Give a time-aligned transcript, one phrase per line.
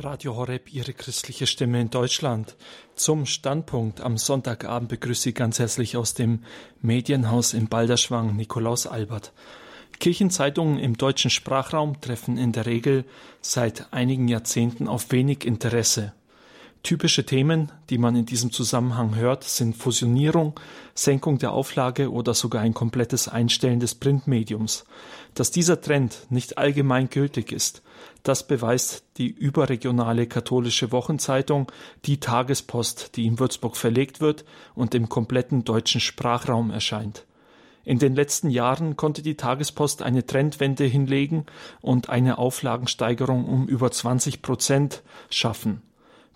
[0.00, 2.56] Radio Horeb, Ihre christliche Stimme in Deutschland.
[2.94, 6.44] Zum Standpunkt am Sonntagabend begrüße Sie ganz herzlich aus dem
[6.80, 9.32] Medienhaus in Balderschwang Nikolaus Albert.
[9.98, 13.04] Kirchenzeitungen im deutschen Sprachraum treffen in der Regel
[13.42, 16.14] seit einigen Jahrzehnten auf wenig Interesse.
[16.82, 20.58] Typische Themen, die man in diesem Zusammenhang hört, sind Fusionierung,
[20.94, 24.84] Senkung der Auflage oder sogar ein komplettes Einstellen des Printmediums.
[25.34, 27.82] Dass dieser Trend nicht allgemein gültig ist,
[28.22, 31.70] das beweist die überregionale katholische Wochenzeitung
[32.06, 34.44] Die Tagespost, die in Würzburg verlegt wird
[34.74, 37.26] und im kompletten deutschen Sprachraum erscheint.
[37.84, 41.46] In den letzten Jahren konnte die Tagespost eine Trendwende hinlegen
[41.80, 45.82] und eine Auflagensteigerung um über 20 Prozent schaffen.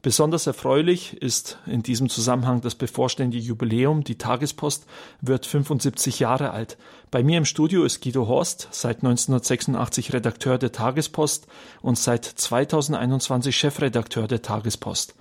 [0.04, 4.04] Besonders erfreulich ist in diesem Zusammenhang das bevorstehende Jubiläum.
[4.04, 4.84] Die Tagespost
[5.22, 6.76] wird 75 Jahre alt.
[7.10, 11.46] Bei mir im Studio ist Guido Horst, seit 1986 Redakteur der Tagespost
[11.80, 15.14] und seit 2021 Chefredakteur der Tagespost.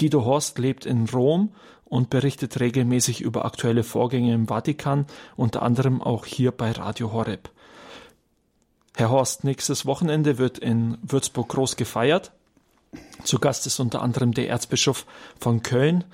[0.00, 1.50] Guido Horst lebt in Rom
[1.84, 7.50] und berichtet regelmäßig über aktuelle Vorgänge im Vatikan, unter anderem auch hier bei Radio Horeb.
[8.96, 12.32] Herr Horst, nächstes Wochenende wird in Würzburg groß gefeiert.
[13.22, 15.06] Zu Gast ist unter anderem der Erzbischof
[15.38, 16.04] von Köln,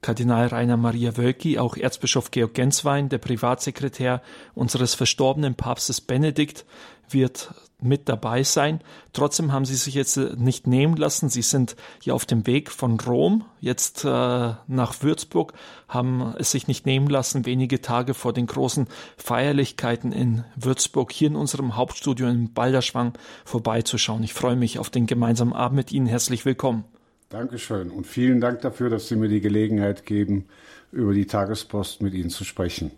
[0.00, 4.22] Kardinal Rainer Maria Wölki, auch Erzbischof Georg Genswein, der Privatsekretär
[4.54, 6.66] unseres verstorbenen Papstes Benedikt,
[7.08, 7.54] wird
[7.84, 8.80] mit dabei sein.
[9.12, 11.28] Trotzdem haben sie sich jetzt äh, nicht nehmen lassen.
[11.28, 15.52] Sie sind hier auf dem Weg von Rom jetzt äh, nach Würzburg,
[15.88, 21.28] haben es sich nicht nehmen lassen, wenige Tage vor den großen Feierlichkeiten in Würzburg hier
[21.28, 23.12] in unserem Hauptstudio in Balderschwang
[23.44, 24.22] vorbeizuschauen.
[24.22, 26.06] Ich freue mich auf den gemeinsamen Abend mit Ihnen.
[26.06, 26.84] Herzlich willkommen.
[27.28, 30.46] Dankeschön und vielen Dank dafür, dass Sie mir die Gelegenheit geben,
[30.94, 32.90] über die Tagespost mit Ihnen zu sprechen.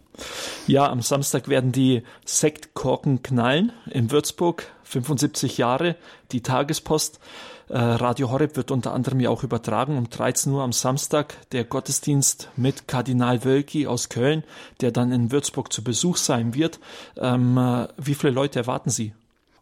[0.66, 4.66] Ja, am Samstag werden die Sektkorken knallen in Würzburg.
[4.84, 5.96] 75 Jahre,
[6.32, 7.20] die Tagespost.
[7.68, 11.64] Äh, Radio Horeb wird unter anderem ja auch übertragen um 13 Uhr am Samstag der
[11.64, 14.44] Gottesdienst mit Kardinal Wölki aus Köln,
[14.80, 16.78] der dann in Würzburg zu Besuch sein wird.
[17.16, 19.12] Ähm, äh, wie viele Leute erwarten Sie?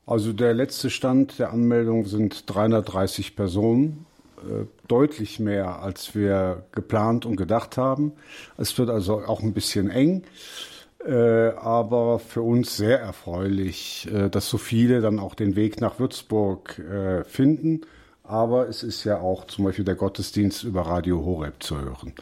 [0.06, 4.04] Also der letzte Stand der Anmeldung sind 330 Personen.
[4.42, 8.12] Äh, deutlich mehr, als wir geplant und gedacht haben.
[8.58, 10.24] Es wird also auch ein bisschen eng,
[11.06, 15.98] äh, aber für uns sehr erfreulich, äh, dass so viele dann auch den Weg nach
[15.98, 16.82] Würzburg
[17.26, 17.82] finden
[18.26, 22.14] aber es ist ja auch zum Beispiel der Gottesdienst über Radio Horeb zu hören.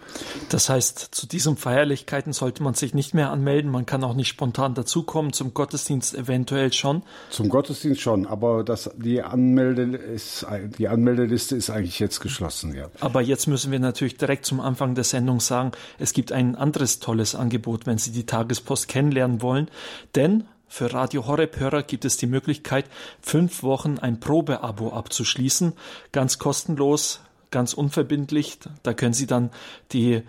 [0.49, 3.71] Das heißt, zu diesen Feierlichkeiten sollte man sich nicht mehr anmelden.
[3.71, 7.05] Man kann auch nicht spontan dazukommen, zum Gottesdienst eventuell schon.
[7.31, 10.45] Zum Gottesdienst schon, aber das, die, Anmelde ist,
[10.77, 12.89] die Anmeldeliste ist eigentlich jetzt geschlossen, ja.
[12.99, 15.71] Aber jetzt müssen wir natürlich direkt zum Anfang der Sendung sagen,
[16.01, 19.69] es gibt ein anderes tolles Angebot, wenn Sie die Tagespost kennenlernen wollen.
[20.17, 22.87] Denn für Radio Horeb-Hörer gibt es die Möglichkeit,
[23.21, 25.75] fünf Wochen ein Probeabo abzuschließen,
[26.13, 28.59] ganz kostenlos, ganz unverbindlich.
[28.83, 29.51] Da können Sie dann
[29.93, 30.23] die äh,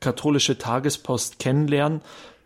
[0.00, 2.00] katholische Tagespost kennenlernen.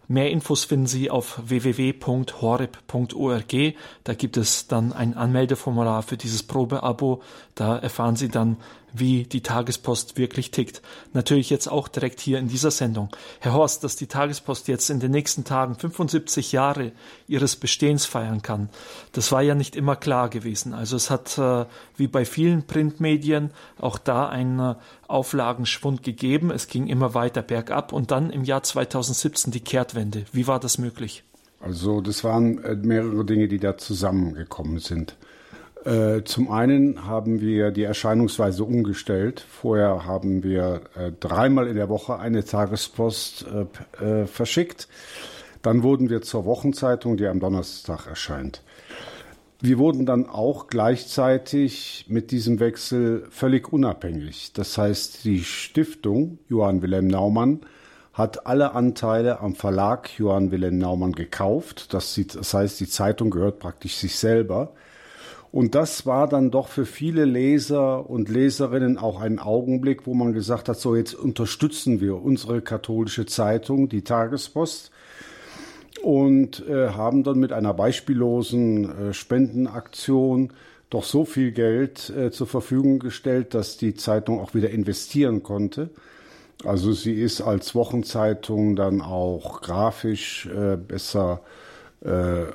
[0.09, 3.55] Mehr Infos finden Sie auf www.horeb.org.
[4.03, 7.23] Da gibt es dann ein Anmeldeformular für dieses Probeabo.
[7.55, 8.57] Da erfahren Sie dann,
[8.94, 10.81] wie die Tagespost wirklich tickt.
[11.12, 13.10] Natürlich jetzt auch direkt hier in dieser Sendung.
[13.41, 16.93] Herr Horst, dass die Tagespost jetzt in den nächsten Tagen 75 Jahre
[17.27, 18.71] ihres Bestehens feiern kann,
[19.12, 20.72] das war ja nicht immer klar gewesen.
[20.72, 21.66] Also es hat äh,
[21.97, 24.75] wie bei vielen Printmedien auch da einen äh,
[25.09, 26.50] Auflagenschwund gegeben.
[26.50, 30.25] Es ging immer weiter bergab und dann im Jahr 2017 die Kehrtwende.
[30.33, 31.25] Wie war das möglich?
[31.60, 35.16] Also das waren äh, mehrere Dinge, die da zusammengekommen sind.
[35.84, 39.45] Äh, zum einen haben wir die Erscheinungsweise umgestellt.
[39.47, 43.47] Vorher haben wir äh, dreimal in der Woche eine Tagespost
[44.00, 44.89] äh, äh, verschickt.
[45.61, 48.62] Dann wurden wir zur Wochenzeitung, die am Donnerstag erscheint.
[49.61, 54.53] Wir wurden dann auch gleichzeitig mit diesem Wechsel völlig unabhängig.
[54.53, 57.61] Das heißt, die Stiftung Johann Wilhelm Naumann
[58.12, 61.93] hat alle Anteile am Verlag Johann Wilhelm Naumann gekauft.
[61.93, 64.75] Das, das heißt, die Zeitung gehört praktisch sich selber.
[65.54, 70.33] Und das war dann doch für viele Leser und Leserinnen auch ein Augenblick, wo man
[70.33, 74.91] gesagt hat, so jetzt unterstützen wir unsere katholische Zeitung, die Tagespost,
[76.03, 80.53] und äh, haben dann mit einer beispiellosen äh, Spendenaktion
[80.91, 85.91] doch so viel Geld äh, zur Verfügung gestellt, dass die Zeitung auch wieder investieren konnte.
[86.65, 91.42] Also sie ist als Wochenzeitung dann auch grafisch äh, besser
[92.00, 92.47] äh,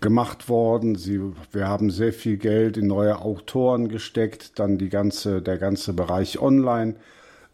[0.00, 0.96] gemacht worden.
[0.96, 1.20] Sie,
[1.52, 4.58] wir haben sehr viel Geld in neue Autoren gesteckt.
[4.58, 6.94] Dann die ganze, der ganze Bereich Online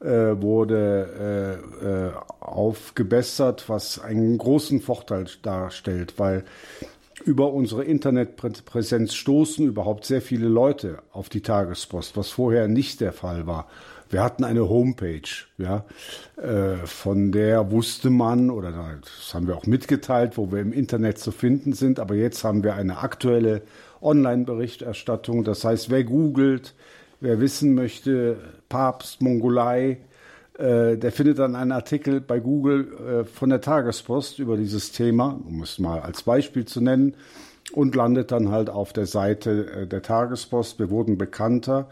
[0.00, 6.44] äh, wurde äh, äh, aufgebessert, was einen großen Vorteil darstellt, weil
[7.24, 13.12] über unsere Internetpräsenz stoßen überhaupt sehr viele Leute auf die Tagespost, was vorher nicht der
[13.12, 13.68] Fall war.
[14.12, 15.22] Wir hatten eine Homepage,
[15.56, 15.86] ja,
[16.36, 21.16] äh, von der wusste man, oder das haben wir auch mitgeteilt, wo wir im Internet
[21.16, 23.62] zu finden sind, aber jetzt haben wir eine aktuelle
[24.02, 25.44] Online-Berichterstattung.
[25.44, 26.74] Das heißt, wer googelt,
[27.20, 28.36] wer wissen möchte,
[28.68, 29.96] Papst, Mongolei,
[30.58, 35.40] äh, der findet dann einen Artikel bei Google äh, von der Tagespost über dieses Thema,
[35.48, 37.14] um es mal als Beispiel zu nennen,
[37.72, 40.78] und landet dann halt auf der Seite äh, der Tagespost.
[40.78, 41.88] Wir wurden bekannter.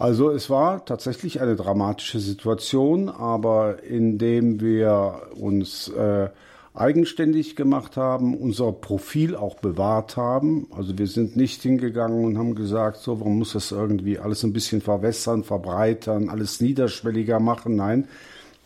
[0.00, 6.30] Also es war tatsächlich eine dramatische Situation, aber indem wir uns äh,
[6.72, 10.68] eigenständig gemacht haben, unser Profil auch bewahrt haben.
[10.74, 14.54] Also wir sind nicht hingegangen und haben gesagt, so, man muss das irgendwie alles ein
[14.54, 17.76] bisschen verwässern, verbreitern, alles niederschwelliger machen.
[17.76, 18.08] Nein,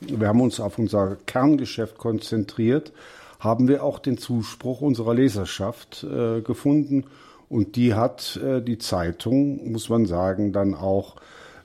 [0.02, 2.92] wir haben uns auf unser Kerngeschäft konzentriert,
[3.40, 7.06] haben wir auch den Zuspruch unserer Leserschaft äh, gefunden
[7.48, 11.16] und die hat äh, die Zeitung, muss man sagen, dann auch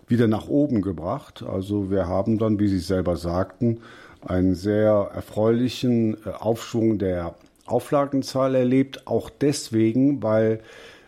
[0.07, 1.43] wieder nach oben gebracht.
[1.43, 3.79] Also wir haben dann, wie Sie selber sagten,
[4.21, 7.35] einen sehr erfreulichen äh, Aufschwung der
[7.65, 9.07] Auflagenzahl erlebt.
[9.07, 10.61] Auch deswegen, weil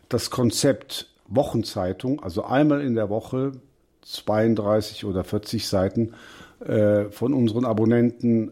[0.09, 3.53] das Konzept Wochenzeitung, also einmal in der Woche
[4.03, 6.13] 32 oder 40 Seiten
[6.65, 8.51] äh, von unseren Abonnenten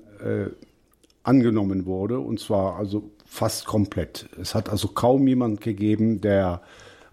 [1.23, 2.19] angenommen wurde.
[2.19, 4.27] Und zwar also fast komplett.
[4.41, 6.61] Es hat also kaum jemand gegeben, der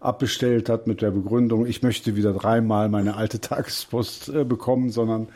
[0.00, 5.28] abbestellt hat mit der Begründung, ich möchte wieder dreimal meine alte Tagespost äh, bekommen, sondern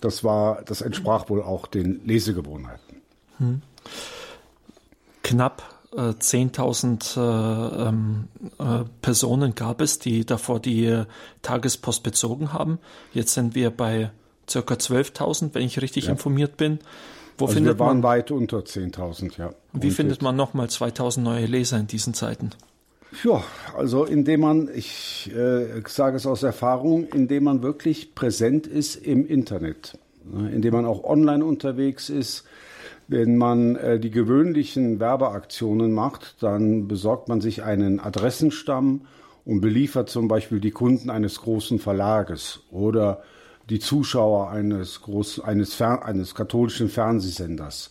[0.00, 3.00] das war, das entsprach wohl auch den Lesegewohnheiten.
[3.38, 3.62] Hm.
[5.22, 5.62] Knapp
[5.92, 11.06] äh, 10.000 äh, ähm, äh, Personen gab es, die davor die äh,
[11.42, 12.78] Tagespost bezogen haben.
[13.12, 14.10] Jetzt sind wir bei
[14.48, 16.12] circa 12.000, wenn ich richtig ja.
[16.12, 16.80] informiert bin.
[17.42, 19.52] Wo also findet wir waren man, weit unter 10.000, ja.
[19.72, 22.50] Wie Und findet man nochmal 2.000 neue Leser in diesen Zeiten?
[23.24, 23.42] Ja,
[23.76, 29.26] also indem man, ich äh, sage es aus Erfahrung, indem man wirklich präsent ist im
[29.26, 32.44] Internet, ne, indem man auch online unterwegs ist.
[33.08, 39.00] Wenn man äh, die gewöhnlichen Werbeaktionen macht, dann besorgt man sich einen Adressenstamm
[39.44, 43.24] und beliefert zum Beispiel die Kunden eines großen Verlages oder
[43.72, 47.88] die Zuschauer eines, groß, eines, eines katholischen Fernsehsenders.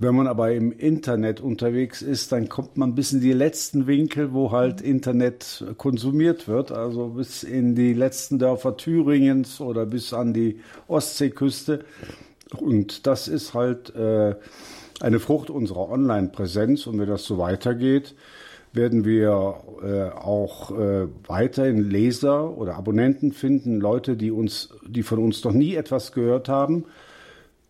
[0.00, 4.32] Wenn man aber im Internet unterwegs ist, dann kommt man bis in die letzten Winkel,
[4.32, 10.34] wo halt Internet konsumiert wird, also bis in die letzten Dörfer Thüringens oder bis an
[10.34, 11.84] die Ostseeküste.
[12.58, 14.34] Und das ist halt äh,
[14.98, 16.88] eine Frucht unserer Online-Präsenz.
[16.88, 18.16] Und wenn das so weitergeht,
[18.72, 25.18] werden wir äh, auch äh, weiterhin Leser oder Abonnenten finden, Leute, die uns, die von
[25.18, 26.84] uns noch nie etwas gehört haben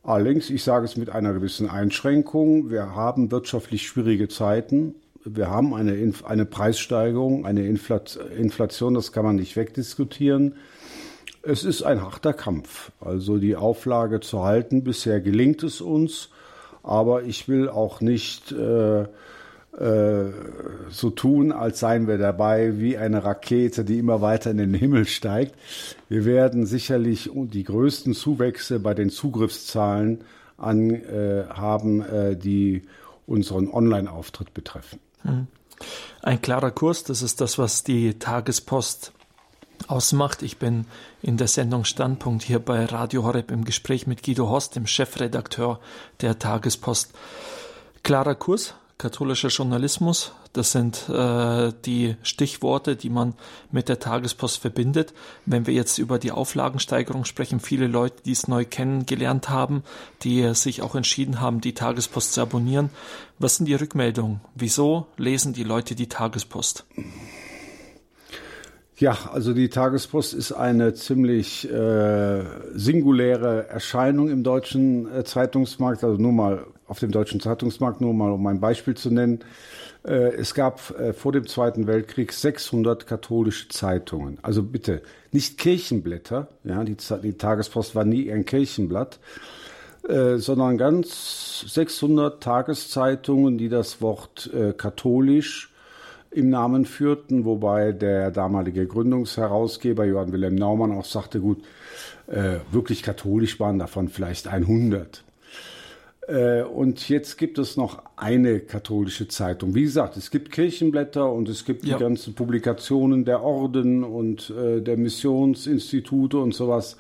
[0.03, 4.95] Allerdings, ich sage es mit einer gewissen Einschränkung, wir haben wirtschaftlich schwierige Zeiten.
[5.25, 10.57] Wir haben eine, eine Preissteigerung, eine Inflation, das kann man nicht wegdiskutieren.
[11.43, 14.85] Es ist ein harter Kampf, also die Auflage zu halten.
[14.85, 16.31] Bisher gelingt es uns,
[16.83, 19.05] aber ich will auch nicht äh,
[19.73, 25.07] so tun, als seien wir dabei wie eine Rakete, die immer weiter in den Himmel
[25.07, 25.55] steigt.
[26.09, 30.25] Wir werden sicherlich die größten Zuwächse bei den Zugriffszahlen
[30.59, 32.83] an, äh, haben, äh, die
[33.27, 34.99] unseren Online-Auftritt betreffen.
[35.23, 35.47] Hm.
[36.23, 39.13] Ein klarer Kurs, das ist das, was die Tagespost
[39.87, 40.43] ausmacht.
[40.43, 40.85] Ich bin
[41.23, 45.81] in der Sendung Standpunkt hier bei Radio Horeb im Gespräch mit Guido Horst, dem Chefredakteur
[46.21, 47.13] der Tagespost.
[48.03, 50.33] Klarer Kurs, katholischer Journalismus.
[50.53, 53.35] Das sind äh, die Stichworte, die man
[53.73, 55.15] mit der Tagespost verbindet.
[55.47, 59.83] Wenn wir jetzt über die Auflagensteigerung sprechen, viele Leute, die es neu kennengelernt haben,
[60.23, 62.91] die sich auch entschieden haben, die Tagespost zu abonnieren.
[63.39, 64.41] Was sind die Rückmeldungen?
[64.55, 66.85] Wieso lesen die Leute die Tagespost?
[68.99, 76.05] Ja, also die Tagespost ist eine ziemlich äh, singuläre Erscheinung im deutschen äh, Zeitungsmarkt.
[76.05, 79.45] Also nur mal auf dem deutschen Zeitungsmarkt, nur mal um ein Beispiel zu nennen.
[80.05, 84.39] Äh, es gab äh, vor dem Zweiten Weltkrieg 600 katholische Zeitungen.
[84.43, 86.49] Also bitte nicht Kirchenblätter.
[86.65, 89.21] Ja, die, die Tagespost war nie ein Kirchenblatt,
[90.09, 95.73] äh, sondern ganz 600 Tageszeitungen, die das Wort katholisch
[96.33, 101.63] im Namen führten, wobei der damalige Gründungsherausgeber Johann Wilhelm Naumann auch sagte, gut,
[102.71, 105.25] wirklich katholisch waren davon vielleicht 100.
[106.29, 109.75] Äh, und jetzt gibt es noch eine katholische Zeitung.
[109.75, 111.97] Wie gesagt, es gibt Kirchenblätter und es gibt ja.
[111.97, 116.97] die ganzen Publikationen der Orden und äh, der Missionsinstitute und sowas.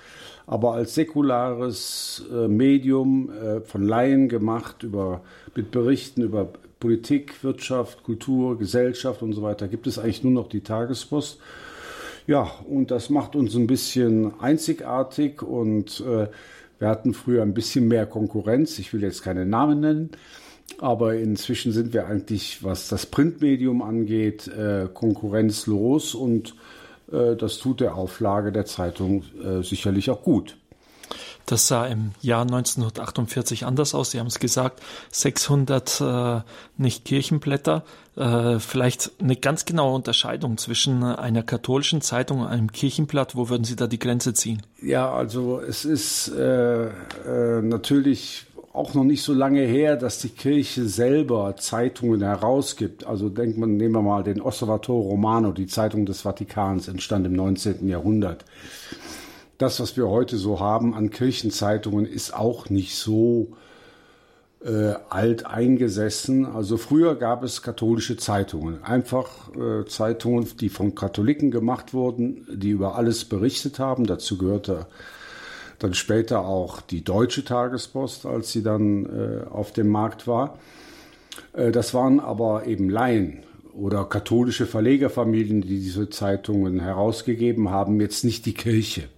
[0.47, 3.31] Aber als säkulares äh, Medium
[3.65, 5.21] von Laien gemacht, über,
[5.55, 6.49] mit Berichten über
[6.81, 11.39] Politik, Wirtschaft, Kultur, Gesellschaft und so weiter gibt es eigentlich nur noch die Tagespost.
[12.27, 16.29] Ja, und das macht uns ein bisschen einzigartig und äh,
[16.81, 18.79] wir hatten früher ein bisschen mehr Konkurrenz.
[18.79, 20.11] Ich will jetzt keine Namen nennen,
[20.79, 26.57] aber inzwischen sind wir eigentlich, was das Printmedium angeht, äh, konkurrenzlos und
[27.13, 30.57] äh, das tut der Auflage der Zeitung äh, sicherlich auch gut.
[31.50, 34.12] Das sah im Jahr 1948 anders aus.
[34.12, 34.80] Sie haben es gesagt,
[35.11, 36.40] 600 äh,
[36.76, 37.83] nicht Kirchenblätter.
[38.14, 43.35] Äh, vielleicht eine ganz genaue Unterscheidung zwischen einer katholischen Zeitung und einem Kirchenblatt.
[43.35, 44.62] Wo würden Sie da die Grenze ziehen?
[44.80, 50.28] Ja, also es ist äh, äh, natürlich auch noch nicht so lange her, dass die
[50.28, 53.04] Kirche selber Zeitungen herausgibt.
[53.04, 57.33] Also denkt man, nehmen wir mal den Osservatore Romano, die Zeitung des Vatikans, entstand im
[57.33, 57.88] 19.
[57.88, 58.45] Jahrhundert
[59.61, 63.57] das, was wir heute so haben an Kirchenzeitungen, ist auch nicht so
[64.64, 66.47] äh, alt eingesessen.
[66.47, 72.71] Also früher gab es katholische Zeitungen, einfach äh, Zeitungen, die von Katholiken gemacht wurden, die
[72.71, 74.07] über alles berichtet haben.
[74.07, 74.87] Dazu gehörte
[75.79, 80.59] dann später auch die Deutsche Tagespost, als sie dann äh, auf dem Markt war.
[81.52, 83.43] Äh, das waren aber eben Laien
[83.75, 89.09] oder katholische Verlegerfamilien, die diese Zeitungen herausgegeben haben, jetzt nicht die Kirche.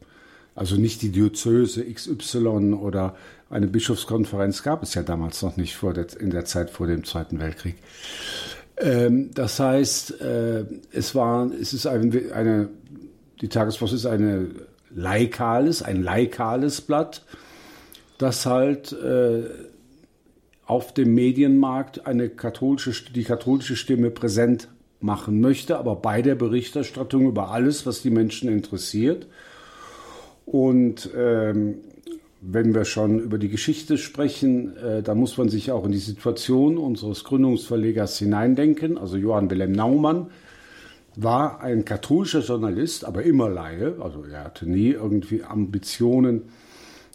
[0.55, 3.17] Also nicht die Diözese XY oder
[3.49, 7.05] eine Bischofskonferenz gab es ja damals noch nicht vor der, in der Zeit vor dem
[7.05, 7.77] Zweiten Weltkrieg.
[8.77, 12.69] Ähm, das heißt, äh, es war, es ist eine, eine,
[13.41, 14.49] die Tagespost ist eine
[14.95, 17.25] laikales, ein laikales Blatt,
[18.19, 19.45] das halt äh,
[20.67, 24.69] auf dem Medienmarkt eine katholische, die katholische Stimme präsent
[25.01, 29.27] machen möchte, aber bei der Berichterstattung über alles, was die Menschen interessiert
[30.47, 31.77] und ähm,
[32.41, 35.99] wenn wir schon über die Geschichte sprechen, äh, da muss man sich auch in die
[35.99, 38.99] Situation unseres Gründungsverlegers hineindenken.
[38.99, 40.27] Also Johann Wilhelm Naumann
[41.15, 43.97] war ein katholischer Journalist, aber immer Laie.
[44.01, 46.43] Also er hatte nie irgendwie Ambitionen,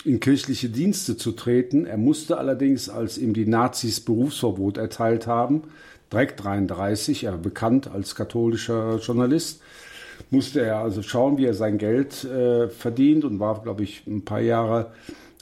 [0.05, 1.85] in kirchliche Dienste zu treten.
[1.85, 5.63] Er musste allerdings, als ihm die Nazis Berufsverbot erteilt haben,
[6.11, 9.61] direkt 33, er bekannt als katholischer Journalist,
[10.29, 14.25] musste er also schauen, wie er sein Geld äh, verdient und war, glaube ich, ein
[14.25, 14.91] paar Jahre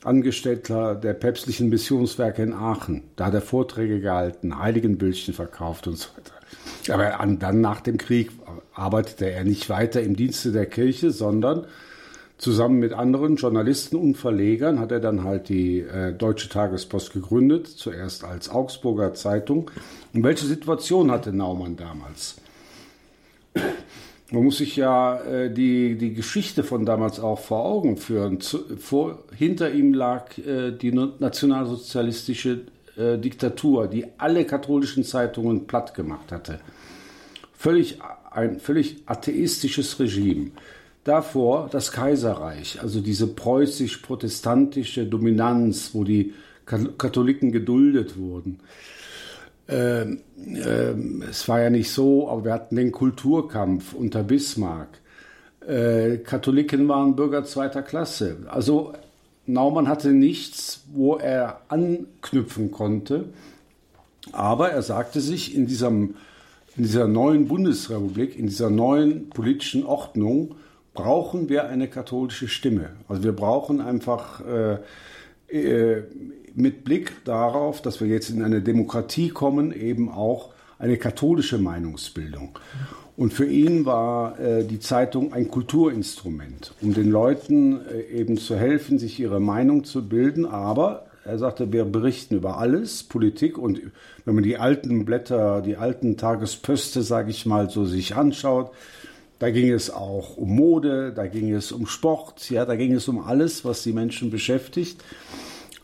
[0.03, 3.03] Angestellter der päpstlichen Missionswerke in Aachen.
[3.15, 6.93] Da hat er Vorträge gehalten, Heiligenbildchen verkauft und so weiter.
[6.93, 8.29] Aber an, dann nach dem Krieg
[8.73, 11.65] arbeitete er nicht weiter im Dienste der Kirche, sondern
[12.37, 17.67] zusammen mit anderen Journalisten und Verlegern hat er dann halt die äh, Deutsche Tagespost gegründet,
[17.67, 19.71] zuerst als Augsburger Zeitung.
[20.13, 22.35] Und welche Situation hatte Naumann damals?
[24.31, 28.41] Man muss sich ja äh, die, die Geschichte von damals auch vor Augen führen.
[28.41, 32.61] Zu, vor, hinter ihm lag äh, die nationalsozialistische
[32.97, 36.59] äh, Diktatur, die alle katholischen Zeitungen platt gemacht hatte.
[37.53, 37.99] Völlig,
[38.31, 40.51] ein völlig atheistisches Regime.
[41.03, 46.33] Davor das Kaiserreich, also diese preußisch-protestantische Dominanz, wo die
[46.65, 48.59] Katholiken geduldet wurden.
[49.67, 54.89] Ähm, ähm, es war ja nicht so, aber wir hatten den Kulturkampf unter Bismarck.
[55.67, 58.37] Äh, Katholiken waren Bürger zweiter Klasse.
[58.47, 58.93] Also
[59.47, 63.25] Naumann hatte nichts, wo er anknüpfen konnte.
[64.31, 66.15] Aber er sagte sich, in, diesem,
[66.77, 70.55] in dieser neuen Bundesrepublik, in dieser neuen politischen Ordnung,
[70.93, 72.91] brauchen wir eine katholische Stimme.
[73.07, 74.77] Also wir brauchen einfach äh,
[75.47, 76.03] äh,
[76.55, 82.57] mit Blick darauf, dass wir jetzt in eine Demokratie kommen, eben auch eine katholische Meinungsbildung.
[83.17, 88.57] Und für ihn war äh, die Zeitung ein Kulturinstrument, um den Leuten äh, eben zu
[88.57, 90.45] helfen, sich ihre Meinung zu bilden.
[90.45, 93.57] Aber er sagte, wir berichten über alles, Politik.
[93.57, 93.79] Und
[94.25, 98.71] wenn man die alten Blätter, die alten Tagespöste, sage ich mal, so sich anschaut,
[99.39, 103.07] da ging es auch um Mode, da ging es um Sport, ja, da ging es
[103.07, 105.01] um alles, was die Menschen beschäftigt.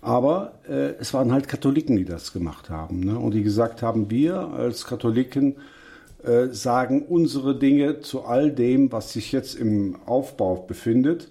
[0.02, 3.02] Aber äh, es waren halt Katholiken, die das gemacht haben.
[3.02, 3.18] Ne?
[3.18, 5.58] Und die gesagt haben, wir als Katholiken
[6.24, 11.30] äh, sagen unsere Dinge zu all dem, was sich jetzt im Aufbau befindet.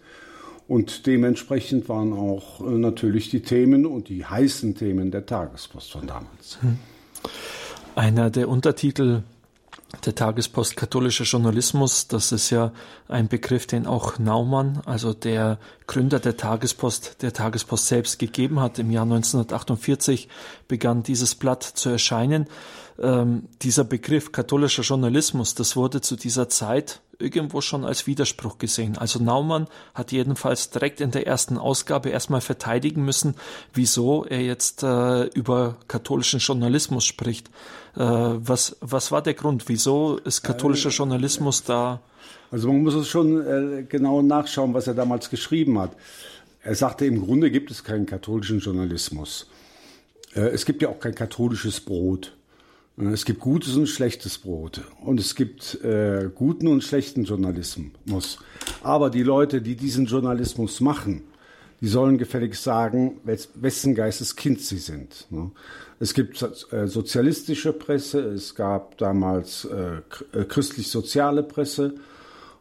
[0.69, 6.07] Und dementsprechend waren auch äh, natürlich die Themen und die heißen Themen der Tagespost von
[6.07, 6.59] damals.
[6.61, 6.79] Hm.
[7.97, 9.23] Einer der Untertitel
[10.05, 12.73] der Tagespost katholischer Journalismus, das ist ja
[13.09, 18.79] ein Begriff, den auch Naumann, also der Gründer der Tagespost, der Tagespost selbst gegeben hat.
[18.79, 20.29] Im Jahr 1948
[20.69, 22.47] begann dieses Blatt zu erscheinen.
[23.01, 28.99] Ähm, dieser Begriff katholischer Journalismus, das wurde zu dieser Zeit irgendwo schon als Widerspruch gesehen.
[28.99, 33.37] Also Naumann hat jedenfalls direkt in der ersten Ausgabe erstmal verteidigen müssen,
[33.73, 37.49] wieso er jetzt äh, über katholischen Journalismus spricht.
[37.97, 39.69] Äh, was, was war der Grund?
[39.69, 42.01] Wieso ist katholischer Journalismus da?
[42.51, 45.93] Also man muss es schon äh, genau nachschauen, was er damals geschrieben hat.
[46.63, 49.47] Er sagte, im Grunde gibt es keinen katholischen Journalismus.
[50.35, 52.35] Äh, es gibt ja auch kein katholisches Brot.
[53.01, 58.39] Äh, es gibt gutes und schlechtes Brot und es gibt äh, guten und schlechten Journalismus.
[58.83, 61.25] Aber die Leute, die diesen Journalismus machen,
[61.81, 65.27] die sollen gefälligst sagen, wessen Geistes Kind sie sind.
[65.31, 65.51] Ne?
[65.99, 66.43] Es gibt
[66.73, 71.95] äh, sozialistische Presse, es gab damals äh, äh christlich-soziale Presse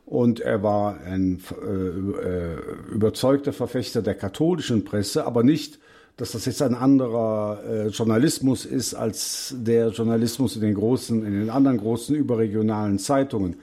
[0.05, 5.79] und er war ein äh, überzeugter Verfechter der katholischen Presse, aber nicht
[6.19, 11.31] dass das jetzt ein anderer äh, Journalismus ist als der Journalismus in den großen, in
[11.31, 13.55] den anderen großen überregionalen Zeitungen.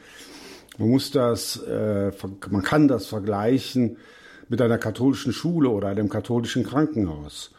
[0.79, 2.13] Man muss das, äh,
[2.49, 3.99] man kann das vergleichen
[4.49, 7.51] mit einer katholischen Schule oder einem katholischen Krankenhaus.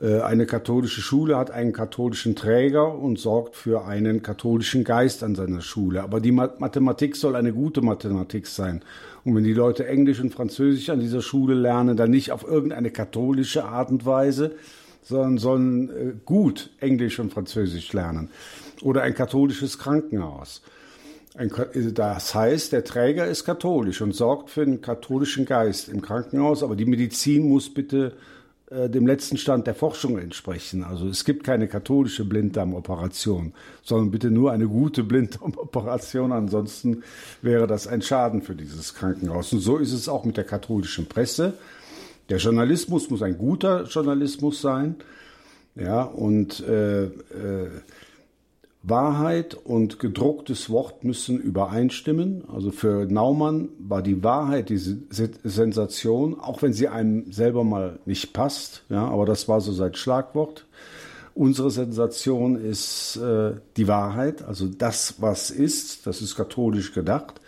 [0.00, 5.34] Äh, eine katholische Schule hat einen katholischen Träger und sorgt für einen katholischen Geist an
[5.34, 6.02] seiner Schule.
[6.02, 8.82] Aber die Mathematik soll eine gute Mathematik sein.
[9.24, 12.90] Und wenn die Leute Englisch und Französisch an dieser Schule lernen, dann nicht auf irgendeine
[12.90, 14.52] katholische Art und Weise,
[15.02, 18.30] sondern sollen äh, gut Englisch und Französisch lernen.
[18.82, 20.62] Oder ein katholisches Krankenhaus.
[21.94, 26.74] Das heißt, der Träger ist katholisch und sorgt für den katholischen Geist im Krankenhaus, aber
[26.74, 28.14] die Medizin muss bitte
[28.70, 30.84] äh, dem letzten Stand der Forschung entsprechen.
[30.84, 36.32] Also es gibt keine katholische Blinddarmoperation, sondern bitte nur eine gute Blinddarmoperation.
[36.32, 37.02] Ansonsten
[37.40, 39.52] wäre das ein Schaden für dieses Krankenhaus.
[39.52, 41.54] Und so ist es auch mit der katholischen Presse.
[42.28, 44.96] Der Journalismus muss ein guter Journalismus sein.
[45.74, 47.10] Ja, und äh, äh,
[48.88, 52.44] Wahrheit und gedrucktes Wort müssen übereinstimmen.
[52.52, 58.32] Also für Naumann war die Wahrheit diese Sensation, auch wenn sie einem selber mal nicht
[58.32, 58.84] passt.
[58.88, 60.66] Ja, aber das war so sein Schlagwort.
[61.34, 66.06] Unsere Sensation ist äh, die Wahrheit, also das, was ist.
[66.06, 67.40] Das ist katholisch gedacht.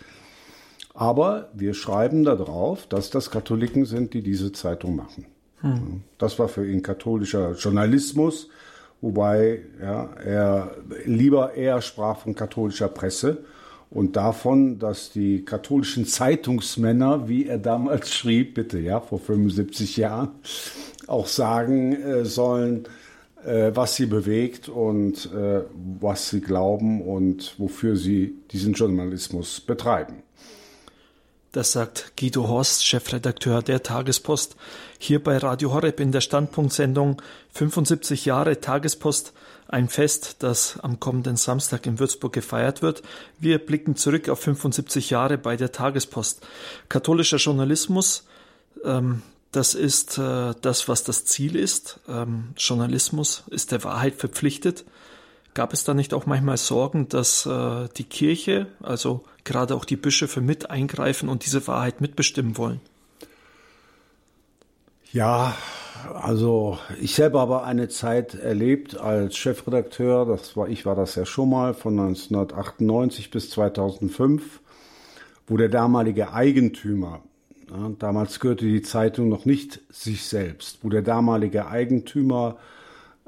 [0.93, 5.25] Aber wir schreiben da drauf, dass das Katholiken sind, die diese Zeitung machen.
[5.61, 6.01] Hm.
[6.17, 8.49] Das war für ihn katholischer Journalismus
[9.01, 13.43] wobei ja, er lieber eher sprach von katholischer Presse
[13.89, 20.29] und davon, dass die katholischen Zeitungsmänner, wie er damals schrieb, bitte ja, vor 75 Jahren,
[21.07, 22.85] auch sagen äh, sollen,
[23.45, 25.63] äh, was sie bewegt und äh,
[25.99, 30.23] was sie glauben und wofür sie diesen Journalismus betreiben.
[31.51, 34.55] Das sagt Guido Horst, Chefredakteur der Tagespost,
[35.03, 37.21] hier bei Radio Horeb in der Standpunktsendung
[37.53, 39.33] 75 Jahre Tagespost,
[39.67, 43.01] ein Fest, das am kommenden Samstag in Würzburg gefeiert wird.
[43.39, 46.45] Wir blicken zurück auf 75 Jahre bei der Tagespost.
[46.87, 48.27] Katholischer Journalismus,
[48.83, 51.99] ähm, das ist äh, das, was das Ziel ist.
[52.07, 54.85] Ähm, Journalismus ist der Wahrheit verpflichtet.
[55.53, 59.97] Gab es da nicht auch manchmal Sorgen, dass äh, die Kirche, also gerade auch die
[59.97, 62.81] Bischöfe mit eingreifen und diese Wahrheit mitbestimmen wollen?
[65.13, 65.57] Ja,
[66.13, 71.25] also ich selber habe eine Zeit erlebt als Chefredakteur, das war ich war das ja
[71.25, 74.61] schon mal von 1998 bis 2005,
[75.47, 77.21] wo der damalige Eigentümer
[77.69, 82.57] ja, damals gehörte die Zeitung noch nicht sich selbst, wo der damalige Eigentümer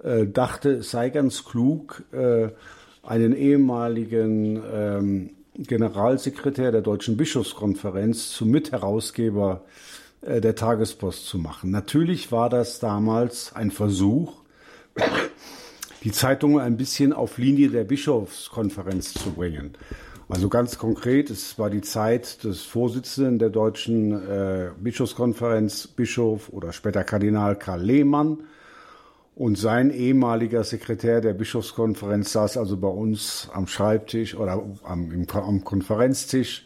[0.02, 2.48] äh, dachte, es sei ganz klug, äh,
[3.04, 11.72] einen ehemaligen ähm, Generalsekretär der Deutschen Bischofskonferenz zum Mitherausgeber äh, der Tagespost zu machen.
[11.72, 14.34] Natürlich war das damals ein Versuch,
[16.04, 19.74] die Zeitung ein bisschen auf Linie der Bischofskonferenz zu bringen.
[20.30, 26.72] Also ganz konkret, es war die Zeit des Vorsitzenden der deutschen äh, Bischofskonferenz, Bischof oder
[26.74, 28.40] später Kardinal Karl Lehmann,
[29.36, 35.64] und sein ehemaliger Sekretär der Bischofskonferenz saß also bei uns am Schreibtisch oder am, am
[35.64, 36.66] Konferenztisch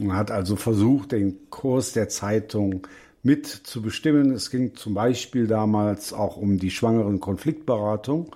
[0.00, 2.86] und hat also versucht, den Kurs der Zeitung
[3.22, 4.32] mit zu bestimmen.
[4.32, 8.34] Es ging zum Beispiel damals auch um die schwangeren Konfliktberatung.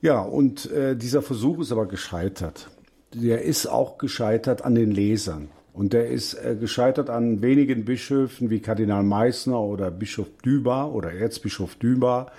[0.00, 2.70] Ja, und äh, dieser Versuch ist aber gescheitert.
[3.12, 5.48] Der ist auch gescheitert an den Lesern.
[5.72, 11.12] Und der ist äh, gescheitert an wenigen Bischöfen wie Kardinal Meissner oder Bischof Dübar oder
[11.12, 12.32] Erzbischof Dübar,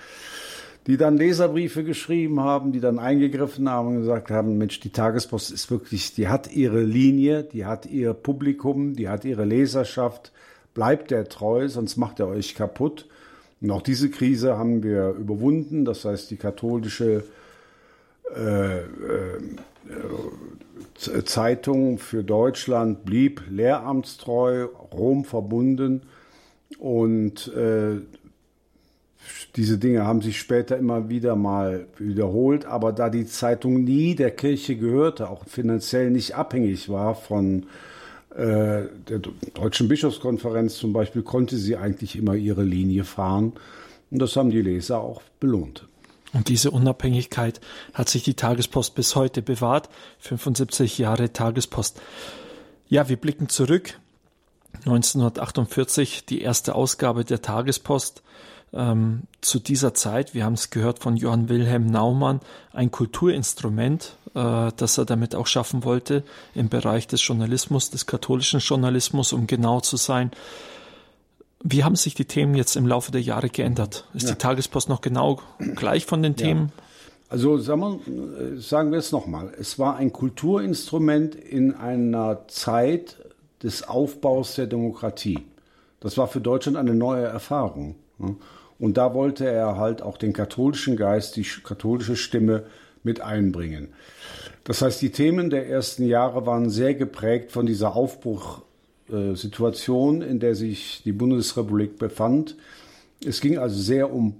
[0.86, 5.50] die dann Leserbriefe geschrieben haben, die dann eingegriffen haben und gesagt haben, Mensch, die Tagespost
[5.50, 10.32] ist wirklich, die hat ihre Linie, die hat ihr Publikum, die hat ihre Leserschaft,
[10.72, 13.06] bleibt der treu, sonst macht er euch kaputt.
[13.60, 15.84] Und auch diese Krise haben wir überwunden.
[15.84, 17.24] Das heißt, die katholische
[18.34, 18.84] äh, äh,
[21.24, 26.02] Zeitung für Deutschland blieb lehramtstreu, Rom verbunden
[26.78, 28.00] und äh,
[29.56, 34.30] diese Dinge haben sich später immer wieder mal wiederholt, aber da die Zeitung nie der
[34.30, 37.64] Kirche gehörte, auch finanziell nicht abhängig war von
[38.34, 39.18] äh, der
[39.54, 43.52] Deutschen Bischofskonferenz zum Beispiel, konnte sie eigentlich immer ihre Linie fahren.
[44.10, 45.86] Und das haben die Leser auch belohnt.
[46.32, 47.60] Und diese Unabhängigkeit
[47.92, 49.88] hat sich die Tagespost bis heute bewahrt.
[50.20, 52.00] 75 Jahre Tagespost.
[52.88, 53.98] Ja, wir blicken zurück.
[54.86, 58.22] 1948 die erste Ausgabe der Tagespost
[58.72, 62.40] ähm, zu dieser Zeit, wir haben es gehört von Johann Wilhelm Naumann,
[62.72, 66.22] ein Kulturinstrument, äh, das er damit auch schaffen wollte
[66.54, 70.30] im Bereich des Journalismus, des katholischen Journalismus, um genau zu sein.
[71.62, 74.06] Wie haben sich die Themen jetzt im Laufe der Jahre geändert?
[74.14, 74.30] Ist ja.
[74.32, 75.40] die Tagespost noch genau
[75.74, 76.72] gleich von den Themen?
[76.76, 76.82] Ja.
[77.28, 79.52] Also sagen wir, sagen wir es nochmal.
[79.58, 83.18] Es war ein Kulturinstrument in einer Zeit
[83.62, 85.38] des Aufbaus der Demokratie.
[86.00, 87.94] Das war für Deutschland eine neue Erfahrung.
[88.80, 92.64] Und da wollte er halt auch den katholischen Geist, die katholische Stimme
[93.02, 93.88] mit einbringen.
[94.64, 100.54] Das heißt, die Themen der ersten Jahre waren sehr geprägt von dieser Aufbruchsituation, in der
[100.54, 102.56] sich die Bundesrepublik befand.
[103.24, 104.36] Es ging also sehr um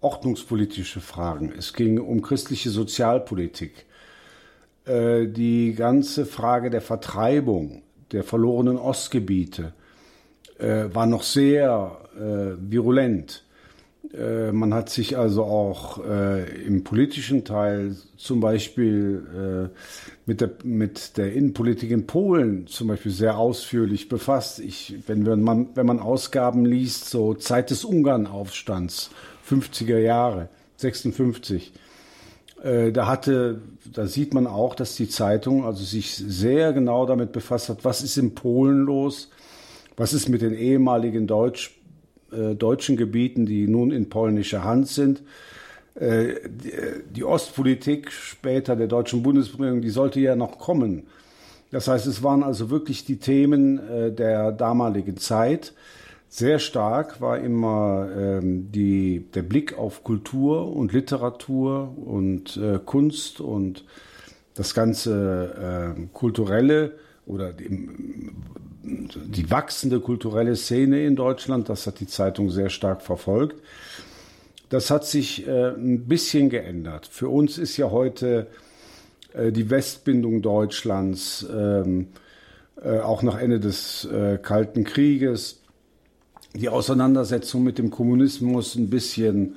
[0.00, 1.52] ordnungspolitische Fragen.
[1.56, 3.86] Es ging um christliche Sozialpolitik.
[4.84, 9.72] Äh, die ganze Frage der Vertreibung der verlorenen Ostgebiete
[10.58, 13.43] äh, war noch sehr äh, virulent.
[14.12, 19.78] Äh, man hat sich also auch äh, im politischen Teil zum Beispiel äh,
[20.26, 24.60] mit, der, mit der Innenpolitik in Polen zum Beispiel sehr ausführlich befasst.
[24.60, 29.10] Ich, wenn, wenn, man, wenn man Ausgaben liest, so Zeit des Ungarnaufstands,
[29.48, 31.72] 50er Jahre, 56,
[32.62, 37.32] äh, da hatte, da sieht man auch, dass die Zeitung also sich sehr genau damit
[37.32, 39.30] befasst hat, was ist in Polen los,
[39.96, 41.74] was ist mit den ehemaligen Deutsch
[42.34, 45.22] äh, deutschen Gebieten, die nun in polnischer Hand sind.
[45.94, 46.72] Äh, die,
[47.10, 51.04] die Ostpolitik später der deutschen Bundesregierung, die sollte ja noch kommen.
[51.70, 55.72] Das heißt, es waren also wirklich die Themen äh, der damaligen Zeit.
[56.28, 63.40] Sehr stark war immer ähm, die, der Blick auf Kultur und Literatur und äh, Kunst
[63.40, 63.84] und
[64.54, 66.92] das ganze äh, kulturelle
[67.26, 67.88] oder die,
[68.84, 73.62] die wachsende kulturelle Szene in Deutschland, das hat die Zeitung sehr stark verfolgt.
[74.68, 77.06] Das hat sich äh, ein bisschen geändert.
[77.10, 78.48] Für uns ist ja heute
[79.32, 82.08] äh, die Westbindung Deutschlands, ähm,
[82.82, 85.60] äh, auch nach Ende des äh, Kalten Krieges,
[86.54, 89.56] die Auseinandersetzung mit dem Kommunismus ein bisschen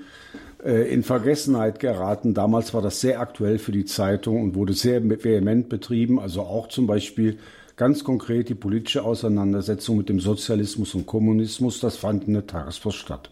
[0.63, 2.33] äh, in Vergessenheit geraten.
[2.33, 6.19] Damals war das sehr aktuell für die Zeitung und wurde sehr vehement betrieben.
[6.19, 7.37] Also auch zum Beispiel
[7.77, 12.97] ganz konkret die politische Auseinandersetzung mit dem Sozialismus und Kommunismus, das fand in der Tagespost
[12.97, 13.29] statt.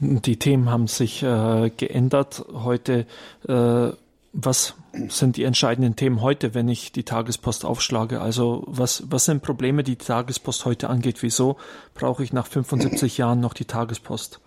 [0.00, 2.44] Die Themen haben sich äh, geändert.
[2.52, 3.06] Heute,
[3.46, 3.90] äh,
[4.32, 4.74] was
[5.08, 8.20] sind die entscheidenden Themen heute, wenn ich die Tagespost aufschlage?
[8.20, 11.22] Also was, was sind Probleme, die die Tagespost heute angeht?
[11.22, 11.56] Wieso
[11.94, 14.40] brauche ich nach 75 Jahren noch die Tagespost?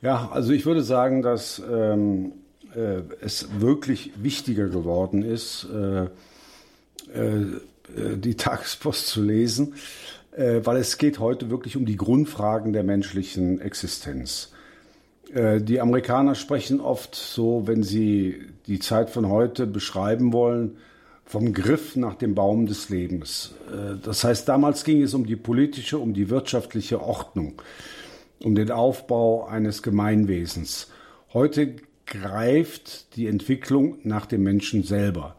[0.00, 2.32] Ja, also ich würde sagen, dass ähm,
[2.74, 6.06] äh, es wirklich wichtiger geworden ist, äh,
[7.06, 9.74] die Tagespost zu lesen,
[10.36, 14.52] äh, weil es geht heute wirklich um die Grundfragen der menschlichen Existenz.
[15.30, 20.78] Die Amerikaner sprechen oft so, wenn sie die Zeit von heute beschreiben wollen,
[21.26, 23.52] vom Griff nach dem Baum des Lebens.
[24.02, 27.60] Das heißt, damals ging es um die politische, um die wirtschaftliche Ordnung,
[28.42, 30.88] um den Aufbau eines Gemeinwesens.
[31.34, 35.36] Heute greift die Entwicklung nach dem Menschen selber.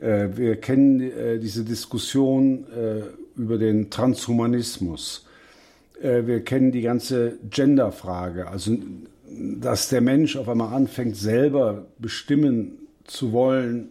[0.00, 5.24] Äh, wir kennen äh, diese Diskussion äh, über den Transhumanismus.
[6.00, 8.76] wir kennen die ganze Genderfrage, also
[9.30, 13.90] dass der Mensch auf einmal anfängt, selber bestimmen zu wollen,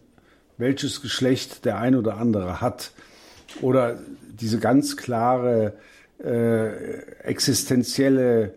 [0.58, 2.92] welches Geschlecht der ein oder andere hat.
[3.62, 4.00] Oder
[4.40, 5.74] diese ganz klare
[6.24, 8.54] äh, existenzielle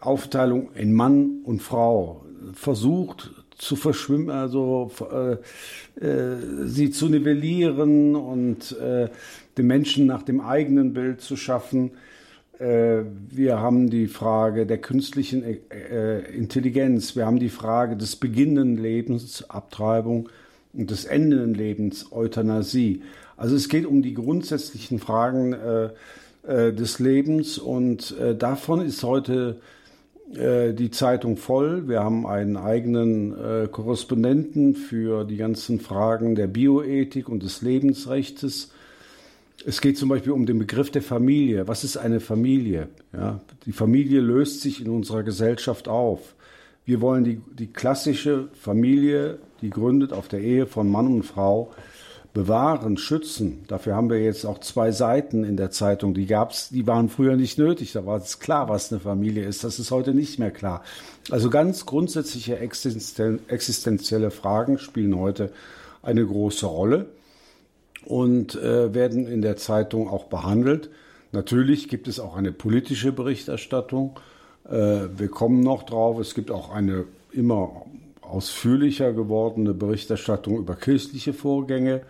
[0.00, 8.76] Aufteilung in Mann und Frau versucht zu verschwimmen, also äh, äh, sie zu nivellieren und
[8.78, 9.08] äh,
[9.56, 11.92] den Menschen nach dem eigenen Bild zu schaffen.
[12.58, 18.16] Äh, wir haben die Frage der künstlichen äh, äh, Intelligenz, wir haben die Frage des
[18.16, 20.28] beginnenden Lebens, Abtreibung
[20.72, 23.02] und des endenden Lebens, Euthanasie.
[23.36, 25.56] Also es geht um die grundsätzlichen Fragen
[26.44, 29.56] des Lebens und davon ist heute
[30.26, 31.88] die Zeitung voll.
[31.88, 38.70] Wir haben einen eigenen äh, Korrespondenten für die ganzen Fragen der Bioethik und des Lebensrechts.
[39.64, 41.68] Es geht zum Beispiel um den Begriff der Familie.
[41.68, 42.88] Was ist eine Familie?
[43.12, 46.34] Ja, die Familie löst sich in unserer Gesellschaft auf.
[46.84, 51.72] Wir wollen die, die klassische Familie, die gründet auf der Ehe von Mann und Frau,
[52.34, 53.64] bewahren, schützen.
[53.68, 56.14] Dafür haben wir jetzt auch zwei Seiten in der Zeitung.
[56.14, 57.92] Die gab's, die waren früher nicht nötig.
[57.92, 59.64] Da war es klar, was eine Familie ist.
[59.64, 60.82] Das ist heute nicht mehr klar.
[61.30, 65.52] Also ganz grundsätzliche existenzielle Fragen spielen heute
[66.02, 67.06] eine große Rolle
[68.06, 70.90] und äh, werden in der Zeitung auch behandelt.
[71.32, 74.18] Natürlich gibt es auch eine politische Berichterstattung.
[74.68, 76.18] Äh, wir kommen noch drauf.
[76.18, 77.84] Es gibt auch eine immer
[78.22, 82.02] ausführlicher gewordene Berichterstattung über kirchliche Vorgänge.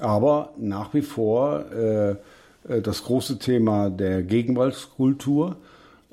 [0.00, 5.56] Aber nach wie vor äh, äh das große Thema der Gegenwartskultur.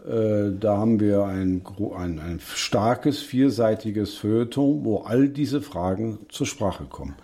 [0.06, 1.62] Äh, da haben wir ein,
[1.96, 7.16] ein, ein starkes, vierseitiges Feuilleton, wo all diese Fragen zur Sprache kommen.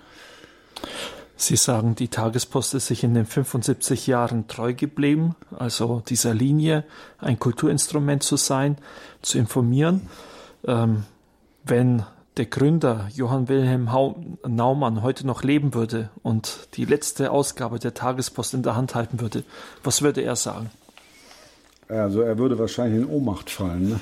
[1.35, 6.83] Sie sagen, die Tagespost ist sich in den 75 Jahren treu geblieben, also dieser Linie
[7.17, 8.77] ein Kulturinstrument zu sein,
[9.21, 10.01] zu informieren.
[10.65, 11.05] Ähm,
[11.63, 12.03] wenn
[12.39, 13.89] der Gründer Johann Wilhelm
[14.47, 19.19] Naumann heute noch leben würde und die letzte Ausgabe der Tagespost in der Hand halten
[19.19, 19.43] würde,
[19.83, 20.71] was würde er sagen?
[21.89, 23.89] Also er würde wahrscheinlich in Ohnmacht fallen.
[23.89, 23.99] Ne?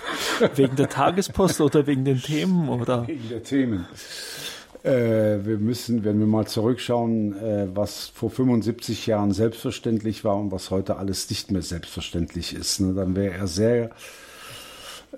[0.54, 3.06] Wegen der Tagespost oder wegen den Themen oder?
[3.08, 3.86] Wegen der Themen.
[4.82, 10.52] Äh, wir müssen, wenn wir mal zurückschauen, äh, was vor 75 Jahren selbstverständlich war und
[10.52, 13.90] was heute alles nicht mehr selbstverständlich ist, ne, dann wäre er sehr,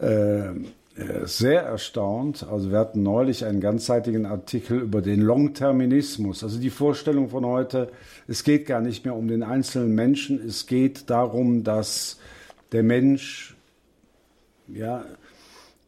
[0.01, 0.51] äh,
[1.25, 2.47] sehr erstaunt.
[2.51, 7.91] Also wir hatten neulich einen ganzseitigen Artikel über den Longterminismus, also die Vorstellung von heute,
[8.27, 12.19] es geht gar nicht mehr um den einzelnen Menschen, es geht darum, dass
[12.73, 13.57] der Mensch
[14.69, 15.05] ja,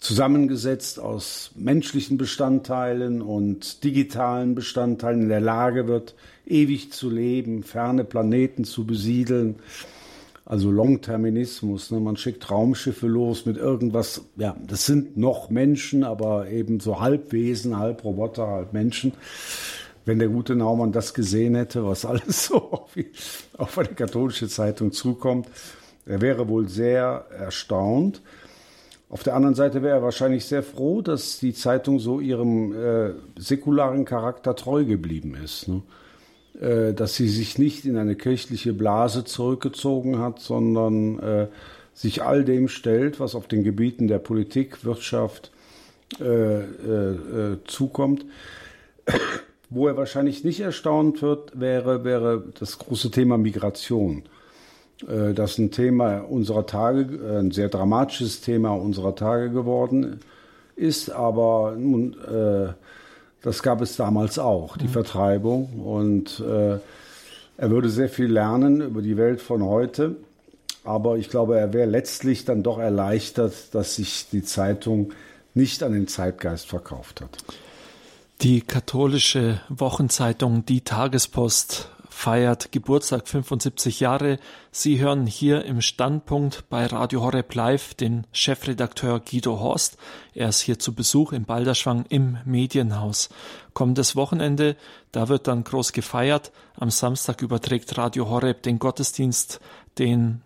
[0.00, 6.14] zusammengesetzt aus menschlichen Bestandteilen und digitalen Bestandteilen in der Lage wird,
[6.46, 9.56] ewig zu leben, ferne Planeten zu besiedeln.
[10.52, 12.00] Also Longterminismus, ne?
[12.00, 17.78] man schickt Raumschiffe los mit irgendwas, ja, das sind noch Menschen, aber eben so Halbwesen,
[17.78, 19.14] halb Roboter, halb Menschen.
[20.04, 22.86] Wenn der gute Naumann das gesehen hätte, was alles so
[23.56, 25.48] auf, eine katholische Zeitung zukommt,
[26.04, 28.20] er wäre wohl sehr erstaunt.
[29.08, 33.14] Auf der anderen Seite wäre er wahrscheinlich sehr froh, dass die Zeitung so ihrem äh,
[33.38, 35.68] säkularen Charakter treu geblieben ist.
[35.68, 35.80] Ne?
[36.62, 41.46] Äh, dass sie sich nicht in eine kirchliche Blase zurückgezogen hat, sondern äh,
[41.92, 45.50] sich all dem stellt, was auf den Gebieten der Politik, Wirtschaft
[46.20, 48.24] äh, äh, äh, zukommt.
[49.70, 54.22] Wo er wahrscheinlich nicht erstaunt wird, wäre, wäre das große Thema Migration.
[55.08, 60.20] Äh, das ein Thema unserer Tage, ein sehr dramatisches Thema unserer Tage geworden
[60.76, 62.14] ist, aber nun,
[63.42, 64.92] das gab es damals auch, die mhm.
[64.92, 65.80] Vertreibung.
[65.84, 66.78] Und äh,
[67.56, 70.16] er würde sehr viel lernen über die Welt von heute.
[70.84, 75.12] Aber ich glaube, er wäre letztlich dann doch erleichtert, dass sich die Zeitung
[75.54, 77.30] nicht an den Zeitgeist verkauft hat.
[78.40, 84.38] Die katholische Wochenzeitung Die Tagespost feiert Geburtstag 75 Jahre.
[84.70, 89.96] Sie hören hier im Standpunkt bei Radio Horeb Live den Chefredakteur Guido Horst.
[90.34, 93.30] Er ist hier zu Besuch in Balderschwang im Medienhaus.
[93.72, 94.76] Kommendes Wochenende,
[95.10, 96.52] da wird dann groß gefeiert.
[96.76, 99.60] Am Samstag überträgt Radio Horeb den Gottesdienst,
[99.98, 100.42] den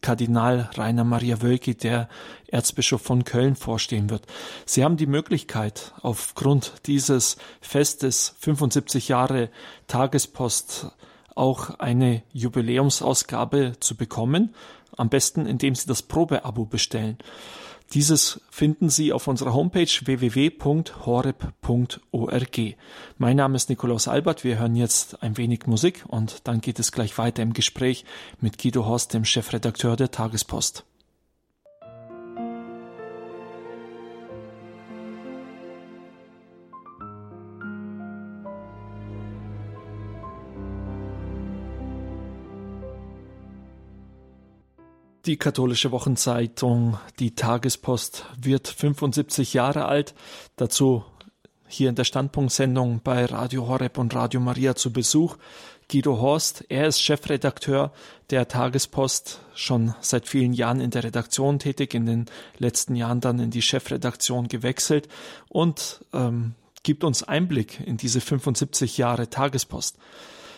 [0.00, 2.08] Kardinal Rainer Maria Wölki, der
[2.50, 4.26] Erzbischof von Köln, vorstehen wird.
[4.66, 9.50] Sie haben die Möglichkeit, aufgrund dieses Festes 75 Jahre
[9.86, 10.90] Tagespost
[11.34, 14.54] auch eine Jubiläumsausgabe zu bekommen.
[14.96, 17.16] Am besten, indem Sie das Probeabo bestellen.
[17.92, 21.00] Dieses finden Sie auf unserer Homepage www.horeb.org.
[23.18, 24.44] Mein Name ist Nikolaus Albert.
[24.44, 28.04] Wir hören jetzt ein wenig Musik und dann geht es gleich weiter im Gespräch
[28.40, 30.84] mit Guido Horst, dem Chefredakteur der Tagespost.
[45.30, 50.12] Die katholische Wochenzeitung, die Tagespost, wird 75 Jahre alt.
[50.56, 51.04] Dazu
[51.68, 55.36] hier in der Standpunktsendung bei Radio Horeb und Radio Maria zu Besuch.
[55.88, 57.92] Guido Horst, er ist Chefredakteur
[58.30, 62.26] der Tagespost, schon seit vielen Jahren in der Redaktion tätig, in den
[62.58, 65.06] letzten Jahren dann in die Chefredaktion gewechselt
[65.48, 69.96] und ähm, gibt uns Einblick in diese 75 Jahre Tagespost.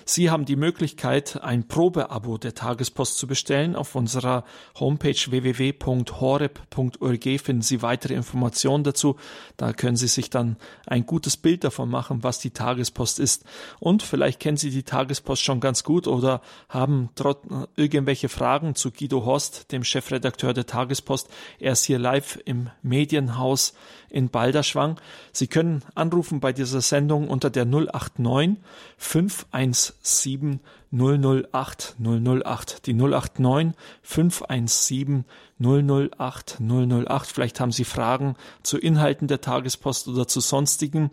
[0.05, 3.77] Sie haben die Möglichkeit, ein Probeabo der Tagespost zu bestellen.
[3.77, 4.45] Auf unserer
[4.79, 9.17] Homepage www.horeb.org finden Sie weitere Informationen dazu.
[9.57, 13.45] Da können Sie sich dann ein gutes Bild davon machen, was die Tagespost ist.
[13.81, 17.11] Und vielleicht kennen Sie die Tagespost schon ganz gut oder haben
[17.77, 21.29] irgendwelche Fragen zu Guido Horst, dem Chefredakteur der Tagespost.
[21.59, 23.75] Er ist hier live im Medienhaus
[24.13, 25.01] in Balderschwang.
[25.33, 28.59] Sie können anrufen bei dieser Sendung unter der 089
[28.99, 30.61] 517
[30.93, 32.87] 008 008.
[32.87, 35.25] Die 089 517
[35.63, 37.27] 008 008.
[37.27, 41.11] Vielleicht haben Sie Fragen zu Inhalten der Tagespost oder zu sonstigen.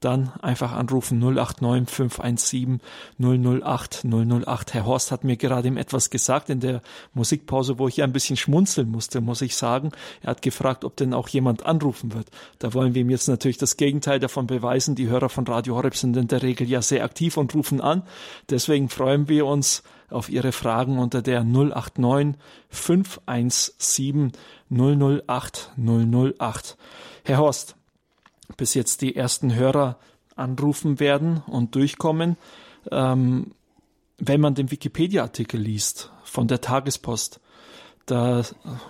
[0.00, 2.80] Dann einfach anrufen 089 517
[3.18, 4.74] 008 008.
[4.74, 6.82] Herr Horst hat mir gerade eben etwas gesagt in der
[7.14, 9.92] Musikpause, wo ich ein bisschen schmunzeln musste, muss ich sagen.
[10.22, 12.28] Er hat gefragt, ob denn auch jemand anrufen wird.
[12.58, 14.96] Da wollen wir ihm jetzt natürlich das Gegenteil davon beweisen.
[14.96, 18.02] Die Hörer von Radio Horeb sind in der Regel ja sehr aktiv und rufen an.
[18.50, 19.82] Deswegen freuen wir uns,
[20.12, 22.36] auf Ihre Fragen unter der 089
[22.68, 24.32] 517
[24.70, 26.76] 008 008.
[27.24, 27.76] Herr Horst,
[28.56, 29.98] bis jetzt die ersten Hörer
[30.36, 32.36] anrufen werden und durchkommen.
[32.90, 33.52] Ähm,
[34.18, 37.40] wenn man den Wikipedia-Artikel liest von der Tagespost,
[38.06, 38.42] da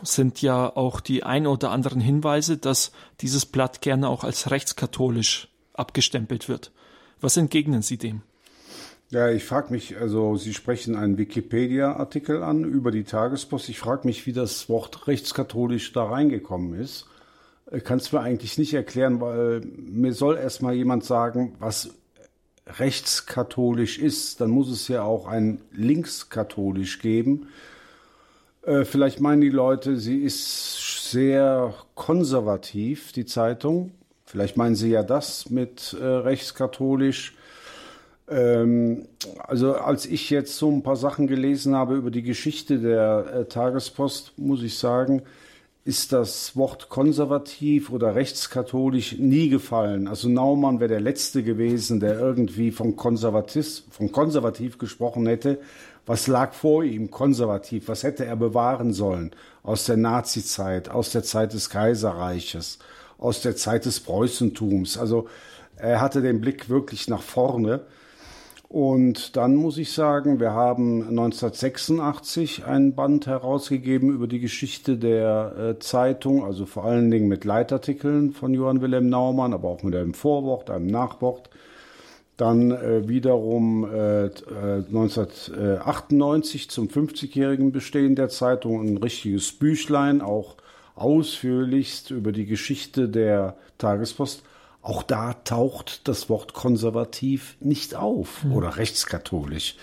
[0.03, 5.49] sind ja auch die ein oder anderen Hinweise, dass dieses Blatt gerne auch als rechtskatholisch
[5.75, 6.73] abgestempelt wird.
[7.21, 8.23] Was entgegnen Sie dem?
[9.13, 13.69] Ja, ich frage mich, also Sie sprechen einen Wikipedia-Artikel an über die Tagespost.
[13.69, 17.05] Ich frage mich, wie das Wort rechtskatholisch da reingekommen ist.
[17.85, 21.91] Kannst du mir eigentlich nicht erklären, weil mir soll erst mal jemand sagen, was
[22.67, 24.41] rechtskatholisch ist.
[24.41, 27.49] Dann muss es ja auch ein linkskatholisch geben.
[28.63, 33.93] Äh, vielleicht meinen die Leute, sie ist sehr konservativ, die Zeitung.
[34.25, 37.37] Vielleicht meinen sie ja das mit äh, rechtskatholisch.
[38.33, 39.09] Ähm,
[39.47, 43.45] also als ich jetzt so ein paar Sachen gelesen habe über die Geschichte der äh,
[43.45, 45.23] Tagespost, muss ich sagen,
[45.85, 50.07] ist das Wort konservativ oder rechtskatholisch nie gefallen.
[50.07, 55.59] Also Naumann wäre der Letzte gewesen, der irgendwie vom, Konservatis, vom Konservativ gesprochen hätte.
[56.07, 57.89] Was lag vor ihm konservativ?
[57.89, 59.33] Was hätte er bewahren sollen?
[59.65, 62.79] Aus der Nazizeit, aus der Zeit des Kaiserreiches,
[63.19, 64.99] aus der Zeit des Preußentums.
[64.99, 65.29] Also
[65.77, 67.81] er hatte den Blick wirklich nach vorne.
[68.73, 75.55] Und dann muss ich sagen, wir haben 1986 ein Band herausgegeben über die Geschichte der
[75.59, 79.95] äh, Zeitung, also vor allen Dingen mit Leitartikeln von Johann Wilhelm Naumann, aber auch mit
[79.95, 81.51] einem Vorwort, einem Nachwort.
[82.39, 90.57] Dann äh, wiederum äh, 1998 äh, zum 50-jährigen Bestehen der Zeitung ein richtiges Büchlein, auch
[90.95, 94.45] ausführlichst über die Geschichte der Tagespost.
[94.83, 98.53] Auch da taucht das Wort konservativ nicht auf mhm.
[98.53, 99.77] oder rechtskatholisch.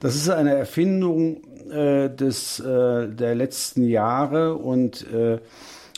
[0.00, 5.38] Das ist eine Erfindung äh, des, äh, der letzten Jahre und äh,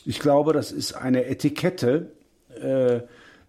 [0.05, 2.13] ich glaube, das ist eine Etikette,
[2.63, 3.01] äh,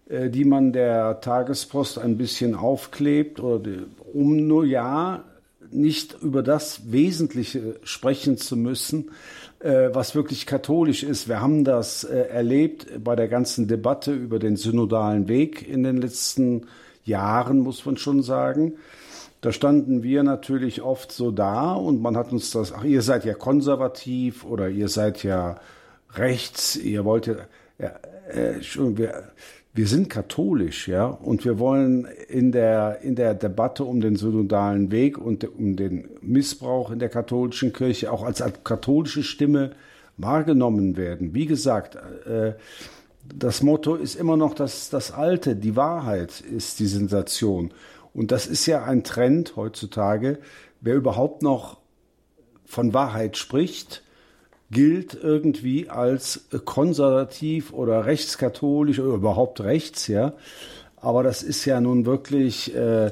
[0.08, 3.70] äh, die man der Tagespost ein bisschen aufklebt, oder,
[4.12, 5.24] um nur ja
[5.70, 9.10] nicht über das Wesentliche sprechen zu müssen,
[9.60, 11.28] was wirklich katholisch ist.
[11.28, 15.96] Wir haben das äh, erlebt bei der ganzen Debatte über den synodalen Weg in den
[15.96, 16.66] letzten
[17.04, 18.74] Jahren, muss man schon sagen.
[19.40, 23.24] Da standen wir natürlich oft so da und man hat uns das, ach, ihr seid
[23.24, 25.60] ja konservativ oder ihr seid ja
[26.14, 27.36] rechts, ihr wollt ja,
[27.78, 27.92] ja
[28.28, 29.30] äh, schon, wir,
[29.78, 34.90] wir sind katholisch, ja, und wir wollen in der, in der Debatte um den synodalen
[34.90, 39.70] Weg und um den Missbrauch in der katholischen Kirche auch als katholische Stimme
[40.16, 41.32] wahrgenommen werden.
[41.32, 41.94] Wie gesagt,
[42.26, 42.54] äh,
[43.32, 47.70] das Motto ist immer noch das, das Alte, die Wahrheit ist die Sensation.
[48.12, 50.40] Und das ist ja ein Trend heutzutage.
[50.80, 51.78] Wer überhaupt noch
[52.64, 54.02] von Wahrheit spricht,
[54.70, 60.34] gilt irgendwie als konservativ oder rechtskatholisch oder überhaupt rechts, ja.
[60.96, 63.10] Aber das ist ja nun wirklich äh,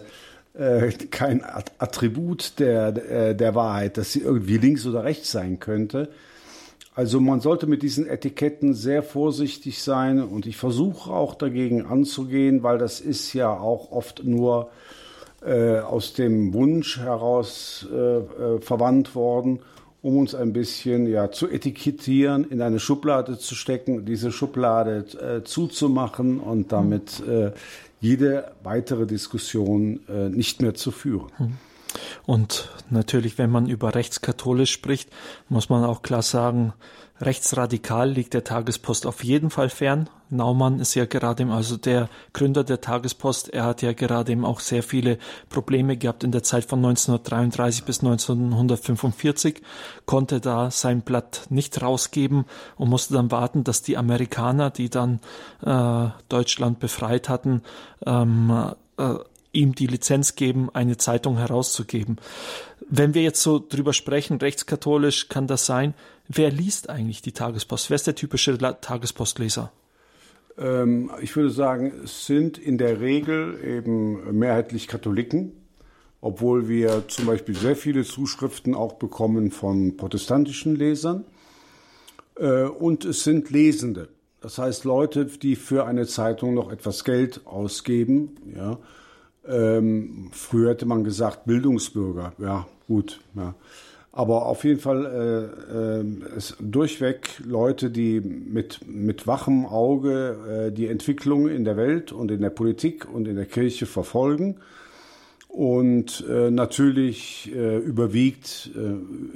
[0.55, 6.09] äh, kein Attribut der, äh, der Wahrheit, dass sie irgendwie links oder rechts sein könnte.
[6.95, 12.63] Also man sollte mit diesen Etiketten sehr vorsichtig sein und ich versuche auch dagegen anzugehen,
[12.63, 14.71] weil das ist ja auch oft nur
[15.45, 19.61] äh, aus dem Wunsch heraus äh, äh verwandt worden
[20.07, 25.43] um uns ein bisschen ja, zu etikettieren, in eine Schublade zu stecken, diese Schublade äh,
[25.43, 27.51] zuzumachen und damit äh,
[28.01, 31.33] jede weitere Diskussion äh, nicht mehr zu führen.
[31.39, 31.55] Hm.
[32.25, 35.11] Und natürlich, wenn man über rechtskatholisch spricht,
[35.49, 36.73] muss man auch klar sagen,
[37.21, 40.09] rechtsradikal liegt der Tagespost auf jeden Fall fern.
[40.29, 44.61] Naumann ist ja gerade, also der Gründer der Tagespost, er hat ja gerade eben auch
[44.61, 49.63] sehr viele Probleme gehabt in der Zeit von 1933 bis 1945,
[50.05, 52.45] konnte da sein Blatt nicht rausgeben
[52.77, 55.21] und musste dann warten, dass die Amerikaner, die dann
[55.65, 57.63] äh, Deutschland befreit hatten,
[58.05, 59.15] ähm, äh,
[59.53, 62.19] ihm die Lizenz geben, eine Zeitung herauszugeben.
[62.89, 65.95] Wenn wir jetzt so drüber sprechen, rechtskatholisch kann das sein.
[66.29, 67.91] Wer liest eigentlich die Tagespost?
[67.91, 69.73] Wer ist der typische Tagespostleser?
[70.59, 75.53] Ähm, ich würde sagen, es sind in der Regel eben mehrheitlich Katholiken,
[76.21, 81.25] obwohl wir zum Beispiel sehr viele Zuschriften auch bekommen von protestantischen Lesern.
[82.39, 84.09] Äh, und es sind Lesende.
[84.41, 88.79] Das heißt Leute, die für eine Zeitung noch etwas Geld ausgeben, ja,
[89.49, 92.33] ähm, früher hätte man gesagt Bildungsbürger.
[92.39, 93.21] Ja, gut.
[93.35, 93.55] Ja.
[94.17, 100.73] Aber auf jeden Fall äh, äh, es durchweg Leute, die mit, mit wachem Auge äh,
[100.73, 104.57] die Entwicklung in der Welt und in der Politik und in der Kirche verfolgen.
[105.49, 108.95] Und äh, natürlich äh, überwiegt äh,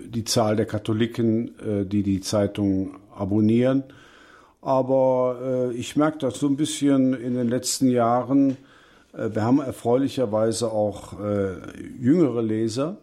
[0.09, 3.85] die Zahl der Katholiken, äh, die die Zeitung abonnieren.
[4.63, 8.57] Aber äh, ich merke das so ein bisschen in den letzten Jahren,
[9.13, 11.57] äh, wir haben erfreulicherweise auch äh,
[12.01, 12.97] jüngere Leser.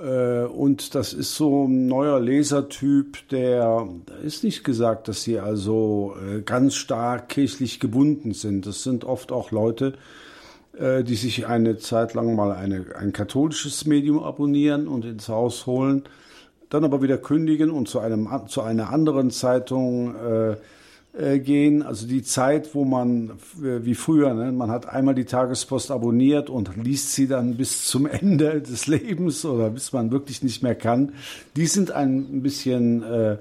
[0.00, 3.88] Äh, und das ist so ein neuer Lesertyp, der,
[4.24, 8.66] ist nicht gesagt, dass sie also ganz stark kirchlich gebunden sind.
[8.66, 9.94] Das sind oft auch Leute,
[10.80, 16.04] die sich eine Zeit lang mal eine, ein katholisches Medium abonnieren und ins Haus holen,
[16.70, 20.56] dann aber wieder kündigen und zu, einem, zu einer anderen Zeitung äh,
[21.18, 21.82] äh, gehen.
[21.82, 26.48] Also die Zeit, wo man, äh, wie früher, ne, man hat einmal die Tagespost abonniert
[26.48, 30.74] und liest sie dann bis zum Ende des Lebens oder bis man wirklich nicht mehr
[30.74, 31.12] kann,
[31.56, 33.36] die sind ein bisschen äh,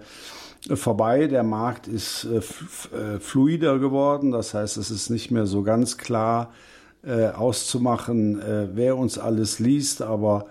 [0.74, 1.28] vorbei.
[1.28, 4.32] Der Markt ist äh, äh, fluider geworden.
[4.32, 6.54] Das heißt, es ist nicht mehr so ganz klar
[7.06, 10.48] äh, auszumachen, äh, wer uns alles liest, aber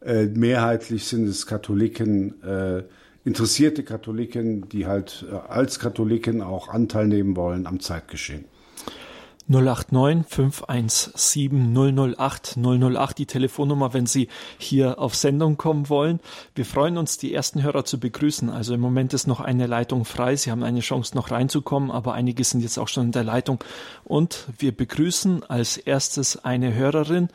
[0.00, 2.82] äh, mehrheitlich sind es Katholiken, äh,
[3.24, 8.44] interessierte Katholiken, die halt äh, als Katholiken auch Anteil nehmen wollen am Zeitgeschehen.
[9.46, 11.74] 089 517
[12.16, 16.20] 008 008 die Telefonnummer, wenn Sie hier auf Sendung kommen wollen.
[16.54, 18.48] Wir freuen uns, die ersten Hörer zu begrüßen.
[18.48, 20.36] Also im Moment ist noch eine Leitung frei.
[20.36, 23.62] Sie haben eine Chance noch reinzukommen, aber einige sind jetzt auch schon in der Leitung.
[24.04, 27.28] Und wir begrüßen als erstes eine Hörerin,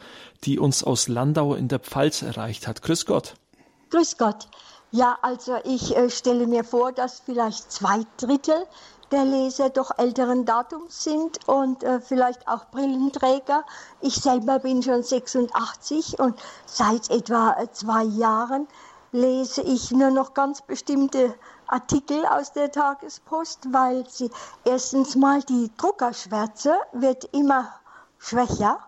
[0.46, 2.82] die uns aus Landau in der Pfalz erreicht hat.
[2.82, 3.36] Grüß Gott.
[3.92, 4.48] Grüß Gott.
[4.92, 8.66] Ja, also ich äh, stelle mir vor, dass vielleicht zwei Drittel
[9.12, 13.66] der Leser doch älteren Datums sind und äh, vielleicht auch Brillenträger.
[14.02, 18.68] Ich selber bin schon 86 und seit etwa äh, zwei Jahren
[19.12, 21.36] lese ich nur noch ganz bestimmte
[21.68, 24.32] Artikel aus der Tagespost, weil sie
[24.66, 27.68] erstens mal die Druckerschwärze wird immer
[28.18, 28.80] schwächer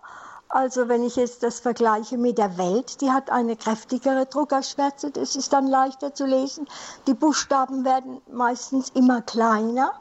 [0.52, 5.34] also wenn ich jetzt das vergleiche mit der Welt, die hat eine kräftigere Druckerschwärze, das
[5.34, 6.68] ist dann leichter zu lesen.
[7.06, 9.92] Die Buchstaben werden meistens immer kleiner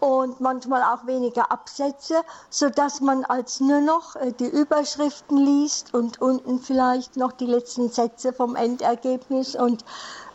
[0.00, 5.92] und manchmal auch weniger Absätze, so dass man als nur noch äh, die Überschriften liest
[5.92, 9.84] und unten vielleicht noch die letzten Sätze vom Endergebnis und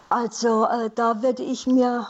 [0.09, 2.07] also äh, da würde ich mir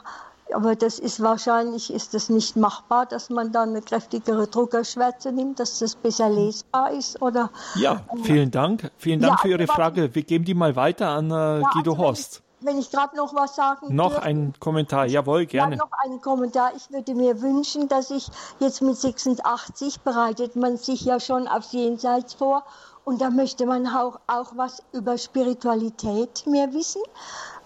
[0.54, 5.60] aber das ist wahrscheinlich ist das nicht machbar, dass man dann eine kräftigere Druckerschwärze nimmt,
[5.60, 7.50] dass das besser lesbar ist, oder?
[7.76, 8.92] Ja, vielen Dank.
[8.98, 10.14] Vielen Dank ja, für Ihre Frage.
[10.14, 12.42] Wir geben die mal weiter an äh, ja, Guido also Horst.
[12.62, 15.76] Wenn ich, gerade noch was sagen Noch ein Kommentar, jawohl, gerne.
[15.76, 16.72] Ja, noch einen Kommentar.
[16.76, 18.28] Ich würde mir wünschen, dass ich
[18.60, 22.64] jetzt mit 86 bereitet man sich ja schon aufs Jenseits vor
[23.04, 27.02] und da möchte man auch, auch was über Spiritualität mehr wissen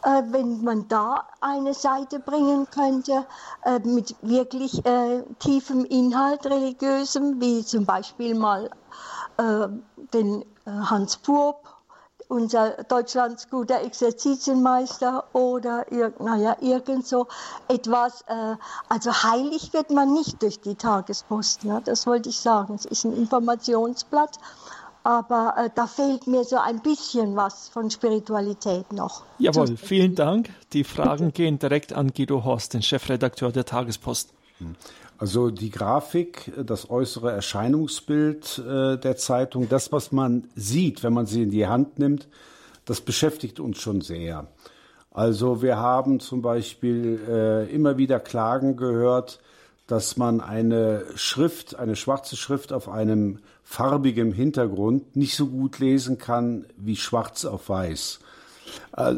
[0.03, 3.25] äh, wenn man da eine Seite bringen könnte
[3.65, 8.69] äh, mit wirklich äh, tiefem Inhalt religiösem, wie zum Beispiel mal
[9.37, 9.67] äh,
[10.13, 11.67] den äh, Hans Purp,
[12.29, 15.85] unser Deutschlands guter Exerzitienmeister oder
[16.19, 17.27] naja, irgend so
[17.67, 18.21] etwas.
[18.27, 18.55] Äh,
[18.87, 21.81] also heilig wird man nicht durch die Tagespost, ne?
[21.83, 22.75] das wollte ich sagen.
[22.75, 24.37] Es ist ein Informationsblatt
[25.09, 29.23] aber äh, da fehlt mir so ein bisschen was von Spiritualität noch.
[29.39, 30.51] Jawohl, vielen Dank.
[30.71, 34.31] Die Fragen gehen direkt an Guido Horst, den Chefredakteur der Tagespost.
[35.17, 41.25] Also die Grafik, das äußere Erscheinungsbild äh, der Zeitung, das, was man sieht, wenn man
[41.25, 42.27] sie in die Hand nimmt,
[42.85, 44.45] das beschäftigt uns schon sehr.
[45.09, 49.39] Also wir haben zum Beispiel äh, immer wieder Klagen gehört,
[49.87, 53.39] dass man eine Schrift, eine schwarze Schrift auf einem
[53.69, 58.19] farbigen Hintergrund nicht so gut lesen kann wie schwarz auf weiß.
[58.97, 59.13] Äh,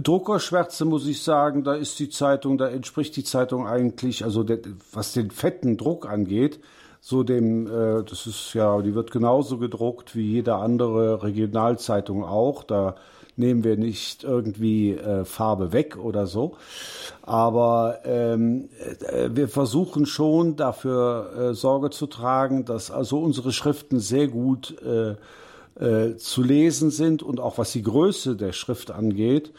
[0.00, 4.60] Druckerschwärze muss ich sagen, da ist die Zeitung, da entspricht die Zeitung eigentlich, also der,
[4.92, 6.60] was den fetten Druck angeht,
[7.00, 12.62] so dem, äh, das ist ja, die wird genauso gedruckt wie jede andere Regionalzeitung auch.
[12.62, 12.94] Da
[13.36, 16.56] nehmen wir nicht irgendwie äh, Farbe weg oder so.
[17.22, 18.68] Aber ähm,
[19.08, 24.76] äh, wir versuchen schon dafür äh, Sorge zu tragen, dass also unsere Schriften sehr gut
[24.82, 25.16] äh,
[25.78, 29.52] äh, zu lesen sind und auch was die Größe der Schrift angeht.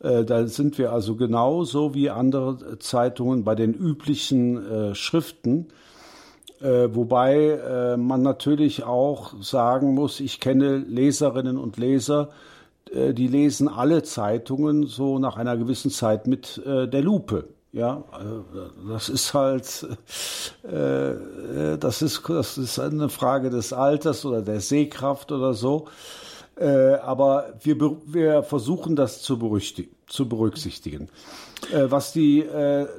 [0.00, 5.68] Äh, da sind wir also genauso wie andere Zeitungen bei den üblichen Schriften.
[6.60, 12.30] Äh, wobei äh, man natürlich auch sagen muss, ich kenne Leserinnen und Leser,
[12.92, 17.48] die lesen alle Zeitungen so nach einer gewissen Zeit mit äh, der Lupe.
[17.72, 19.86] Ja, äh, das ist halt,
[20.62, 25.86] das ist, das ist eine Frage des Alters oder der Sehkraft oder so.
[26.56, 27.76] aber wir,
[28.06, 29.38] wir versuchen das zu,
[30.08, 31.08] zu berücksichtigen.
[31.72, 32.44] was die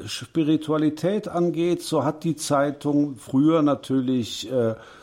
[0.06, 4.50] Spiritualität angeht, so hat die Zeitung früher natürlich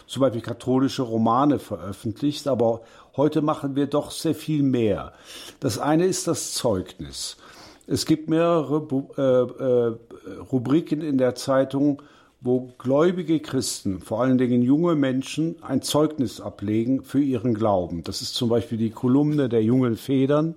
[0.06, 2.82] zum Beispiel katholische Romane veröffentlicht, aber
[3.16, 5.12] Heute machen wir doch sehr viel mehr.
[5.58, 7.38] Das eine ist das Zeugnis.
[7.86, 8.86] Es gibt mehrere
[9.16, 12.02] äh, äh, Rubriken in der Zeitung,
[12.42, 18.02] wo gläubige Christen, vor allen Dingen junge Menschen, ein Zeugnis ablegen für ihren Glauben.
[18.04, 20.54] Das ist zum Beispiel die Kolumne der jungen Federn,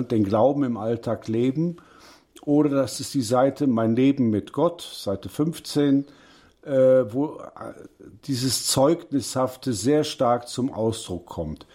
[0.00, 1.76] den Glauben im Alltag leben.
[2.44, 6.06] Oder das ist die Seite Mein Leben mit Gott, Seite 15,
[6.64, 7.72] äh, wo äh,
[8.26, 11.66] dieses Zeugnishafte sehr stark zum Ausdruck kommt.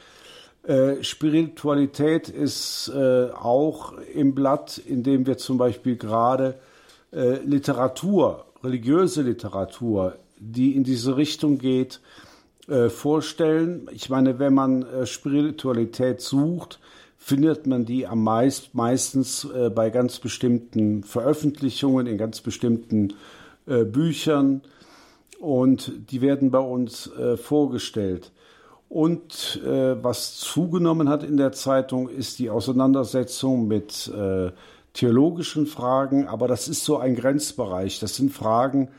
[0.63, 6.55] Äh, Spiritualität ist auch im Blatt, indem wir zum Beispiel gerade
[7.11, 12.01] Literatur, religiöse Literatur, die in diese Richtung geht,
[12.89, 13.87] vorstellen.
[13.93, 16.79] Ich meine, wenn man Spiritualität sucht,
[17.27, 23.13] findet man die am meist, meistens äh, bei ganz bestimmten Veröffentlichungen, in ganz bestimmten
[23.65, 24.61] Büchern
[25.41, 28.31] und die werden bei uns vorgestellt.
[28.89, 34.51] Und äh, was zugenommen hat in der Zeitung, ist die Auseinandersetzung mit äh,
[34.93, 36.27] theologischen Fragen.
[36.27, 37.99] Aber das ist so ein Grenzbereich.
[37.99, 38.89] Das sind Fragen,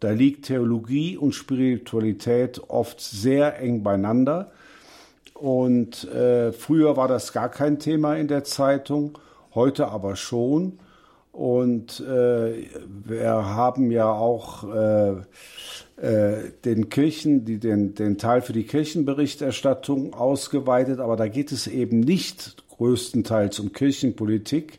[0.00, 4.50] da liegt Theologie und Spiritualität oft sehr eng beieinander.
[5.38, 9.18] Und äh, früher war das gar kein Thema in der Zeitung,
[9.54, 10.78] heute aber schon.
[11.30, 12.66] Und äh,
[13.04, 15.10] wir haben ja auch äh,
[16.00, 21.66] äh, den Kirchen, die, den, den Teil für die Kirchenberichterstattung ausgeweitet, aber da geht es
[21.66, 24.78] eben nicht größtenteils um Kirchenpolitik,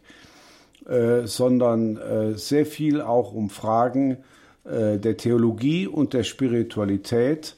[0.88, 4.18] äh, sondern äh, sehr viel auch um Fragen
[4.70, 7.56] der Theologie und der Spiritualität.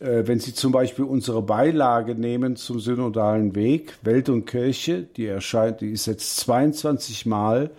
[0.00, 5.26] Äh, wenn Sie zum Beispiel unsere Beilage nehmen zum synodalen Weg, Welt und Kirche, die
[5.26, 7.70] erscheint, die ist jetzt 22 Mal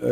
[0.00, 0.06] äh,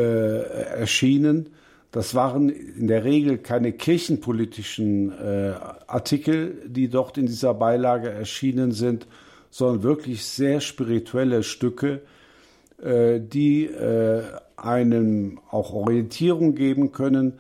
[0.78, 1.50] erschienen,
[1.96, 5.54] das waren in der Regel keine kirchenpolitischen äh,
[5.86, 9.06] Artikel, die dort in dieser Beilage erschienen sind,
[9.50, 12.02] sondern wirklich sehr spirituelle Stücke,
[12.82, 14.24] äh, die äh,
[14.56, 17.34] einem auch Orientierung geben können.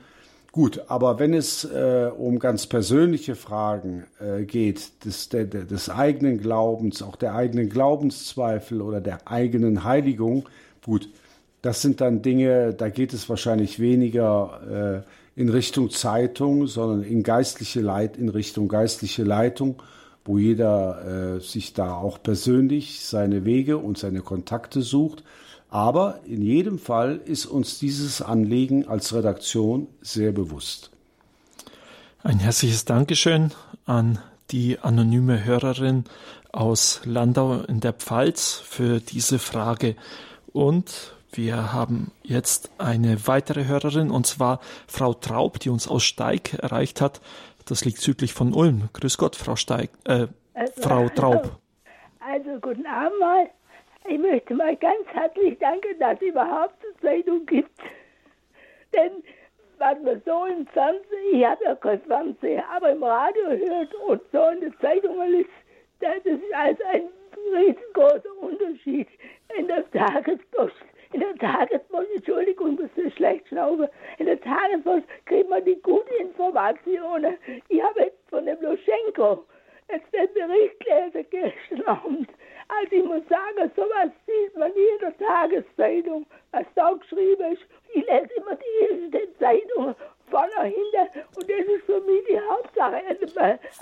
[0.56, 6.38] Gut, aber wenn es äh, um ganz persönliche Fragen äh, geht, des, der, des eigenen
[6.38, 10.48] Glaubens, auch der eigenen Glaubenszweifel oder der eigenen Heiligung,
[10.82, 11.10] gut,
[11.60, 15.04] das sind dann Dinge, da geht es wahrscheinlich weniger
[15.36, 19.82] äh, in Richtung Zeitung, sondern in geistliche Leit, in Richtung geistliche Leitung,
[20.24, 25.22] wo jeder äh, sich da auch persönlich seine Wege und seine Kontakte sucht.
[25.76, 30.90] Aber in jedem Fall ist uns dieses Anliegen als Redaktion sehr bewusst.
[32.22, 33.52] Ein herzliches Dankeschön
[33.84, 34.18] an
[34.50, 36.04] die anonyme Hörerin
[36.50, 39.96] aus Landau in der Pfalz für diese Frage
[40.54, 46.54] und wir haben jetzt eine weitere Hörerin und zwar Frau Traub, die uns aus Steig
[46.54, 47.20] erreicht hat.
[47.66, 48.88] Das liegt südlich von Ulm.
[48.94, 51.58] Grüß Gott, Frau Steig, äh, also, Frau Traub.
[52.18, 53.50] Also guten Abend mal.
[54.08, 57.70] Ich möchte mal ganz herzlich danken, dass es überhaupt eine Zeitung gibt.
[58.94, 59.22] Denn
[59.78, 64.22] was man so im Fernsehen, ich habe ja kein Fernsehen, aber im Radio hört und
[64.32, 65.50] so in den Zeitungen liest,
[66.00, 67.08] das ist also ein
[67.54, 69.08] riesengroßer Unterschied
[69.58, 70.76] in der Tagespost
[71.12, 76.12] in der Tagespost, Entschuldigung, das ist schlecht schnaufe, in der Tagespost kriegt man die guten
[76.20, 77.36] Informationen.
[77.68, 79.46] Ich habe jetzt von dem Luschenko
[79.90, 82.26] jetzt den Bericht gelesen.
[82.68, 87.62] Also ich muss sagen, sowas sieht man nie in der Tageszeitung, was da geschrieben ist.
[87.94, 89.94] Ich lese immer die, die Zeitung
[90.30, 91.20] vorne, hinter.
[91.36, 93.02] Und das ist für mich die Hauptsache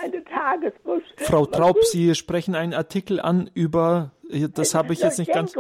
[0.02, 1.04] an der Tagespost.
[1.16, 4.10] Frau Traub, Sie sprechen einen Artikel an über,
[4.54, 5.54] das habe ich jetzt nicht ganz...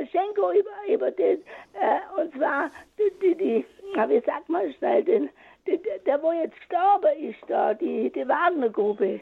[0.00, 1.38] Luschenko über, über den,
[1.74, 3.64] äh, und zwar die, die, die,
[4.08, 5.30] wie sagt man schnell, den,
[5.66, 9.20] die, der, wo jetzt gestorben ist, da, die, die Wagner-Gruppe,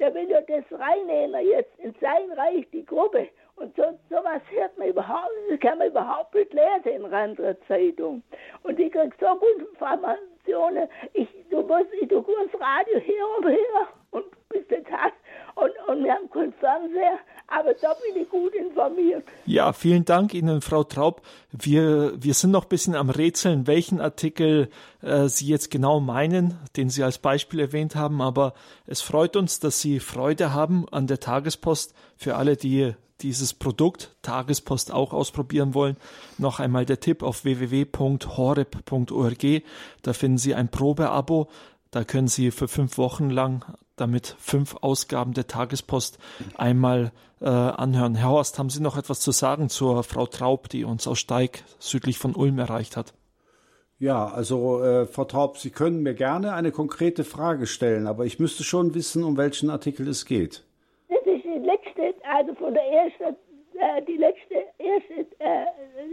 [0.00, 3.28] der will ja das reinnehmen jetzt in sein Reich, die Gruppe.
[3.56, 7.56] Und so, sowas hört man überhaupt, das kann man überhaupt nicht lesen in einer anderen
[7.68, 8.22] Zeitung.
[8.62, 10.88] Und ich kriege so gute Informationen.
[11.12, 15.12] Ich, du musst, ich, du das Radio hier und her und bis den Tag.
[15.60, 19.24] Und, und wir haben keinen Fernseher, aber da bin ich gut informiert.
[19.44, 21.20] Ja, vielen Dank Ihnen, Frau Traub.
[21.52, 24.70] Wir, wir sind noch ein bisschen am Rätseln, welchen Artikel
[25.02, 28.22] äh, Sie jetzt genau meinen, den Sie als Beispiel erwähnt haben.
[28.22, 28.54] Aber
[28.86, 31.92] es freut uns, dass Sie Freude haben an der Tagespost.
[32.16, 35.98] Für alle, die dieses Produkt Tagespost auch ausprobieren wollen,
[36.38, 39.46] noch einmal der Tipp auf www.horeb.org.
[40.00, 41.48] Da finden Sie ein Probeabo.
[41.90, 43.66] Da können Sie für fünf Wochen lang
[44.00, 46.18] damit fünf Ausgaben der Tagespost
[46.56, 48.14] einmal äh, anhören.
[48.14, 51.64] Herr Horst, haben Sie noch etwas zu sagen zur Frau Traub, die uns aus Steig
[51.78, 53.14] südlich von Ulm erreicht hat?
[53.98, 58.38] Ja, also äh, Frau Traub, Sie können mir gerne eine konkrete Frage stellen, aber ich
[58.38, 60.64] müsste schon wissen, um welchen Artikel es geht.
[61.08, 63.36] Das ist die letzte, also von der ersten,
[63.74, 65.66] äh, die letzte, erste, äh,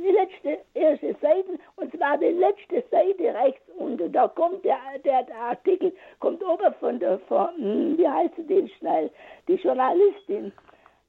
[0.04, 4.12] die letzte, erste Seite, und zwar die letzte Seite rechts unten.
[4.12, 8.48] Da kommt der, der, der Artikel, kommt oben von der, von, hm, wie heißt sie
[8.48, 9.10] denn schnell,
[9.48, 10.52] die Journalistin,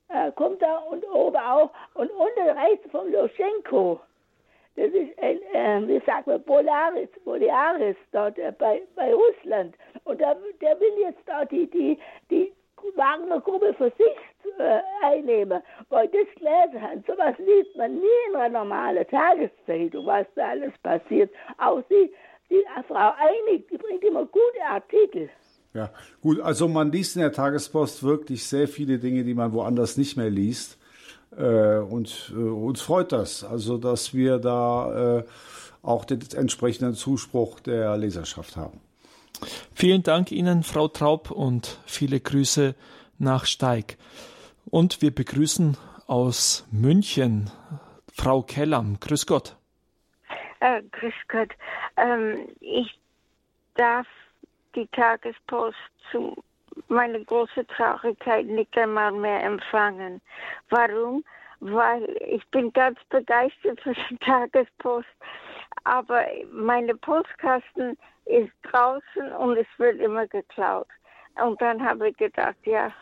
[0.09, 4.01] äh, kommt da und oben auch, und unten rechts von Loschenko.
[4.77, 9.75] Das ist ein, äh, wie sagt man, Polaris, Polaris dort äh, bei, bei Russland.
[10.05, 11.99] Und der, der will jetzt da die, die,
[12.31, 12.53] die
[12.95, 14.17] Wagner-Gruppe für sich
[14.59, 17.05] äh, einnehmen, weil das gelesen haben.
[17.07, 21.31] Sowas liest man nie in einer normalen Tageszeitung, was da alles passiert.
[21.59, 22.13] Auch sie,
[22.51, 25.31] die Frau Einig, die bringt immer gute Artikel.
[25.75, 25.91] Ja,
[26.21, 30.17] gut, also man liest in der Tagespost wirklich sehr viele Dinge, die man woanders nicht
[30.17, 30.79] mehr liest.
[31.37, 35.25] Äh, und äh, uns freut das, also dass wir da äh,
[35.83, 38.81] auch den entsprechenden Zuspruch der Leserschaft haben.
[39.75, 42.75] Vielen Dank Ihnen, Frau Traub, und viele Grüße
[43.19, 43.97] nach Steig.
[44.71, 45.77] Und wir begrüßen
[46.07, 47.51] aus München
[48.13, 48.99] Frau Kellam.
[48.99, 49.58] Grüß Gott.
[50.61, 51.51] Äh, grüß Gott.
[51.97, 52.99] Ähm, ich
[53.75, 54.07] darf
[54.75, 55.77] die Tagespost
[56.11, 56.43] zu
[56.89, 60.21] meine große Traurigkeit nicht einmal mehr empfangen.
[60.71, 61.25] Warum?
[61.61, 65.09] Weil ich bin ganz begeistert für die Tagespost,
[65.85, 70.89] aber meine Postkasten ist draußen und es wird immer geklaut.
[71.43, 72.93] Und dann habe ich gedacht, ja,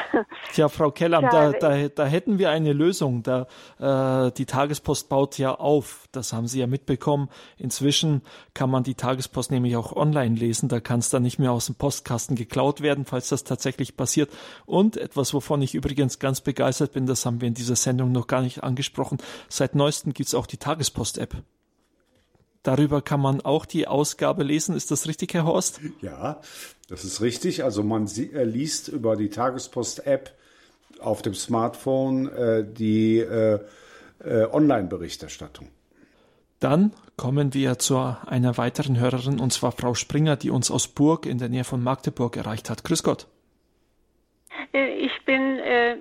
[0.52, 3.22] Tja, Frau Kellam, da, da, da hätten wir eine Lösung.
[3.22, 3.46] Da,
[3.78, 6.08] äh, die Tagespost baut ja auf.
[6.12, 7.28] Das haben Sie ja mitbekommen.
[7.58, 8.22] Inzwischen
[8.54, 10.68] kann man die Tagespost nämlich auch online lesen.
[10.68, 14.30] Da kann es dann nicht mehr aus dem Postkasten geklaut werden, falls das tatsächlich passiert.
[14.66, 18.26] Und etwas, wovon ich übrigens ganz begeistert bin, das haben wir in dieser Sendung noch
[18.26, 19.18] gar nicht angesprochen.
[19.48, 21.36] Seit neuestem gibt es auch die Tagespost-App.
[22.62, 24.76] Darüber kann man auch die Ausgabe lesen.
[24.76, 25.80] Ist das richtig, Herr Horst?
[26.00, 26.40] Ja,
[26.92, 27.64] das ist richtig.
[27.64, 30.30] Also man äh, liest über die Tagespost-App
[31.00, 33.60] auf dem Smartphone äh, die äh,
[34.22, 35.68] äh, Online-Berichterstattung.
[36.60, 41.24] Dann kommen wir zu einer weiteren Hörerin, und zwar Frau Springer, die uns aus Burg
[41.24, 42.84] in der Nähe von Magdeburg erreicht hat.
[42.84, 43.26] Grüß Gott.
[44.74, 45.96] Äh, ich bin äh,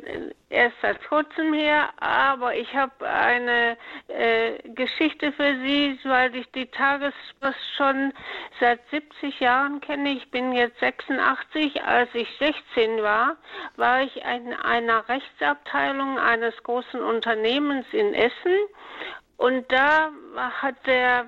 [0.51, 3.77] erst seit kurzem her, aber ich habe eine
[4.07, 8.13] äh, Geschichte für Sie, weil ich die Tagespost schon
[8.59, 10.11] seit 70 Jahren kenne.
[10.11, 11.83] Ich bin jetzt 86.
[11.83, 13.37] Als ich 16 war,
[13.77, 18.57] war ich in einer Rechtsabteilung eines großen Unternehmens in Essen
[19.37, 20.11] und da
[20.61, 21.25] hat der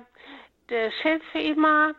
[0.70, 1.94] der Chef immer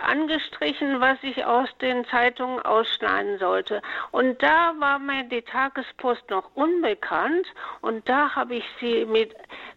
[0.00, 3.82] angestrichen, was ich aus den Zeitungen ausschneiden sollte.
[4.10, 7.46] Und da war mir die Tagespost noch unbekannt
[7.80, 9.34] und da habe ich sie mit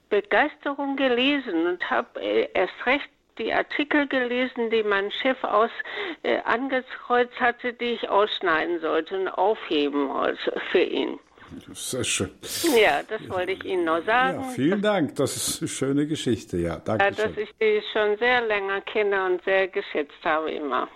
[0.09, 5.71] Begeisterung gelesen und habe äh, erst recht die Artikel gelesen, die mein Chef aus
[6.23, 11.19] äh, angekreuzt hatte, die ich ausschneiden sollte und aufheben wollte für ihn.
[11.73, 12.31] Sehr schön.
[12.75, 14.41] Ja, das wollte ich Ihnen noch sagen.
[14.41, 16.77] Ja, vielen Dank, das ist eine schöne Geschichte, ja.
[16.77, 20.87] Danke ja, dass ich die schon sehr länger kenne und sehr geschätzt habe immer.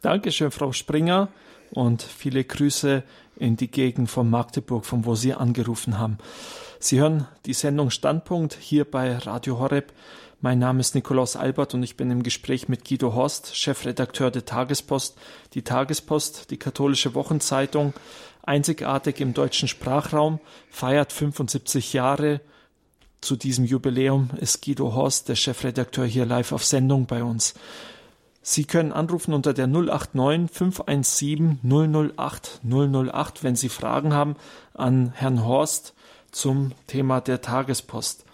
[0.00, 1.28] Dankeschön, Frau Springer,
[1.70, 3.02] und viele Grüße
[3.36, 6.18] in die Gegend von Magdeburg, von wo Sie angerufen haben.
[6.80, 9.92] Sie hören die Sendung Standpunkt hier bei Radio Horeb.
[10.40, 14.44] Mein Name ist Nikolaus Albert und ich bin im Gespräch mit Guido Horst, Chefredakteur der
[14.44, 15.18] Tagespost.
[15.54, 17.92] Die Tagespost, die katholische Wochenzeitung,
[18.48, 20.40] einzigartig im deutschen Sprachraum,
[20.70, 22.40] feiert 75 Jahre
[23.20, 27.54] zu diesem Jubiläum ist Guido Horst, der Chefredakteur, hier live auf Sendung bei uns.
[28.42, 31.58] Sie können anrufen unter der 089 517
[32.16, 34.36] 008 008, wenn Sie Fragen haben
[34.72, 35.94] an Herrn Horst
[36.30, 38.24] zum Thema der Tagespost.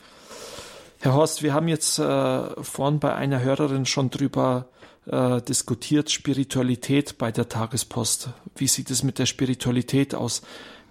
[1.00, 4.66] Herr Horst, wir haben jetzt äh, vorhin bei einer Hörerin schon drüber
[5.07, 8.30] äh, diskutiert, Spiritualität bei der Tagespost.
[8.57, 10.42] Wie sieht es mit der Spiritualität aus?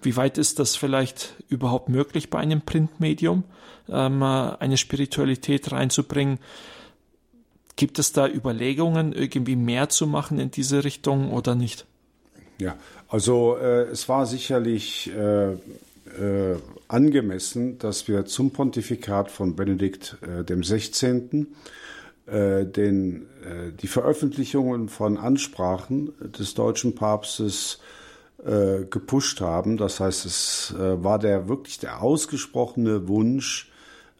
[0.02, 3.44] Wie weit ist das vielleicht überhaupt möglich bei einem Printmedium,
[3.88, 6.38] ähm, äh, eine Spiritualität reinzubringen?
[7.76, 11.86] Gibt es da Überlegungen, irgendwie mehr zu machen in diese Richtung oder nicht?
[12.58, 12.76] Ja,
[13.08, 16.56] also äh, es war sicherlich äh, äh,
[16.86, 21.48] angemessen, dass wir zum Pontifikat von Benedikt äh, dem 16.
[22.26, 27.80] Äh, den, äh, die Veröffentlichungen von Ansprachen des deutschen Papstes
[28.42, 29.76] äh, gepusht haben.
[29.76, 33.70] Das heißt, es äh, war der wirklich der ausgesprochene Wunsch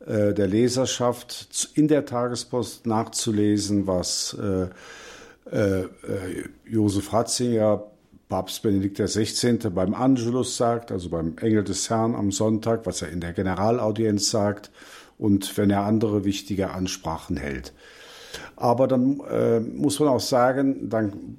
[0.04, 4.36] äh, der Leserschaft in der Tagespost nachzulesen, was
[6.66, 7.84] Josef Ratzinger,
[8.28, 9.58] Papst Benedikt XVI.
[9.70, 14.30] beim Angelus sagt, also beim Engel des Herrn am Sonntag, was er in der Generalaudienz
[14.30, 14.70] sagt
[15.18, 17.72] und wenn er andere wichtige Ansprachen hält.
[18.56, 21.38] Aber dann äh, muss man auch sagen, dann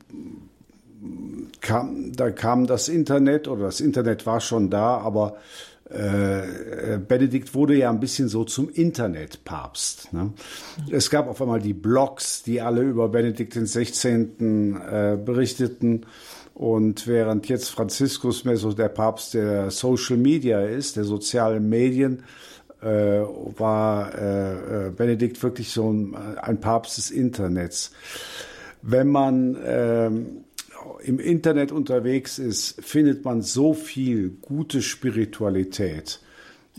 [1.61, 5.37] kam, da kam das Internet oder das Internet war schon da, aber
[5.89, 10.13] äh, Benedikt wurde ja ein bisschen so zum Internetpapst.
[10.13, 10.33] Ne?
[10.89, 14.09] Es gab auf einmal die Blogs, die alle über Benedikt XVI.
[14.09, 16.05] Äh, berichteten.
[16.55, 22.19] Und während jetzt Franziskus mehr so der Papst der Social Media ist, der sozialen Medien,
[22.19, 22.23] äh,
[22.87, 27.91] war äh, äh Benedikt wirklich so ein, ein Papst des Internets.
[28.81, 30.45] Wenn man ähm,
[31.03, 36.19] im Internet unterwegs ist, findet man so viel gute Spiritualität,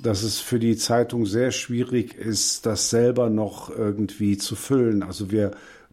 [0.00, 5.02] dass es für die Zeitung sehr schwierig ist, das selber noch irgendwie zu füllen.
[5.02, 5.52] Also wir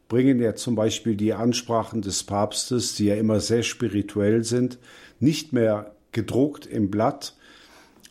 [0.09, 4.78] bringen ja zum Beispiel die Ansprachen des Papstes, die ja immer sehr spirituell sind,
[5.20, 7.42] nicht mehr gedruckt im Blatt, äh,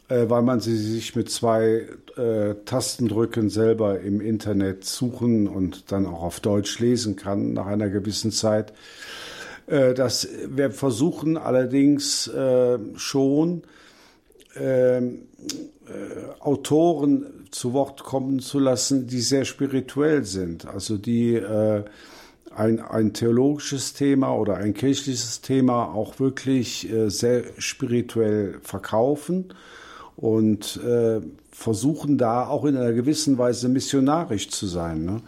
[0.08, 1.86] weil man sie sich mit zwei
[2.16, 7.88] äh, Tastendrücken selber im Internet suchen und dann auch auf Deutsch lesen kann nach einer
[7.88, 8.72] gewissen Zeit.
[9.66, 13.62] Äh, das, wir versuchen allerdings äh, schon,
[14.56, 15.22] ähm,
[15.86, 21.84] äh, Autoren zu Wort kommen zu lassen, die sehr spirituell sind, also die äh,
[22.54, 29.54] ein, ein theologisches Thema oder ein kirchliches Thema auch wirklich äh, sehr spirituell verkaufen
[30.16, 35.04] und äh, versuchen da auch in einer gewissen Weise missionarisch zu sein.
[35.04, 35.22] Ne?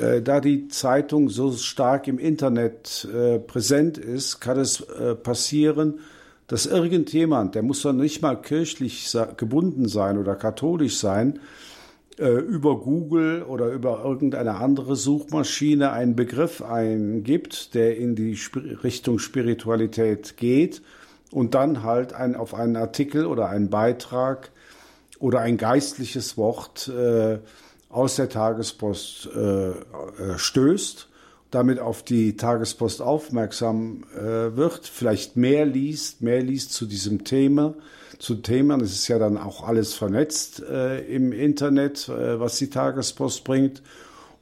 [0.00, 6.00] Äh, da die Zeitung so stark im Internet äh, präsent ist, kann es äh, passieren,
[6.46, 11.38] dass irgendjemand, der muss doch nicht mal kirchlich gebunden sein oder katholisch sein,
[12.18, 18.60] äh, über Google oder über irgendeine andere Suchmaschine einen Begriff eingibt, der in die Sp
[18.82, 20.82] Richtung Spiritualität geht
[21.32, 24.50] und dann halt ein, auf einen Artikel oder einen Beitrag
[25.18, 27.38] oder ein geistliches Wort äh,
[27.88, 29.74] aus der Tagespost äh, äh,
[30.36, 31.08] stößt,
[31.50, 37.74] damit auf die Tagespost aufmerksam äh, wird, vielleicht mehr liest, mehr liest zu diesem Thema,
[38.18, 38.80] zu Themen.
[38.80, 43.82] Es ist ja dann auch alles vernetzt äh, im Internet, äh, was die Tagespost bringt.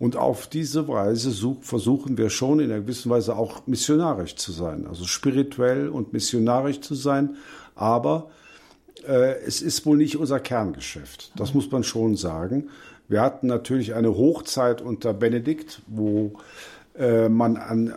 [0.00, 4.50] Und auf diese Weise such, versuchen wir schon in einer gewissen Weise auch missionarisch zu
[4.50, 7.36] sein, also spirituell und missionarisch zu sein.
[7.74, 8.30] Aber
[9.06, 11.32] äh, es ist wohl nicht unser Kerngeschäft.
[11.36, 12.70] Das muss man schon sagen.
[13.08, 16.32] Wir hatten natürlich eine Hochzeit unter Benedikt, wo
[16.98, 17.92] äh, man an,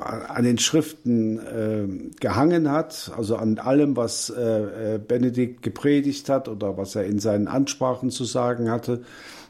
[0.00, 6.48] an den Schriften äh, gehangen hat, also an allem, was äh, äh, Benedikt gepredigt hat
[6.48, 9.04] oder was er in seinen Ansprachen zu sagen hatte.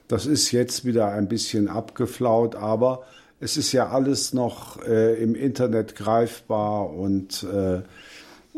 [0.09, 3.04] Das ist jetzt wieder ein bisschen abgeflaut, aber
[3.40, 7.82] es ist ja alles noch äh, im Internet greifbar und äh,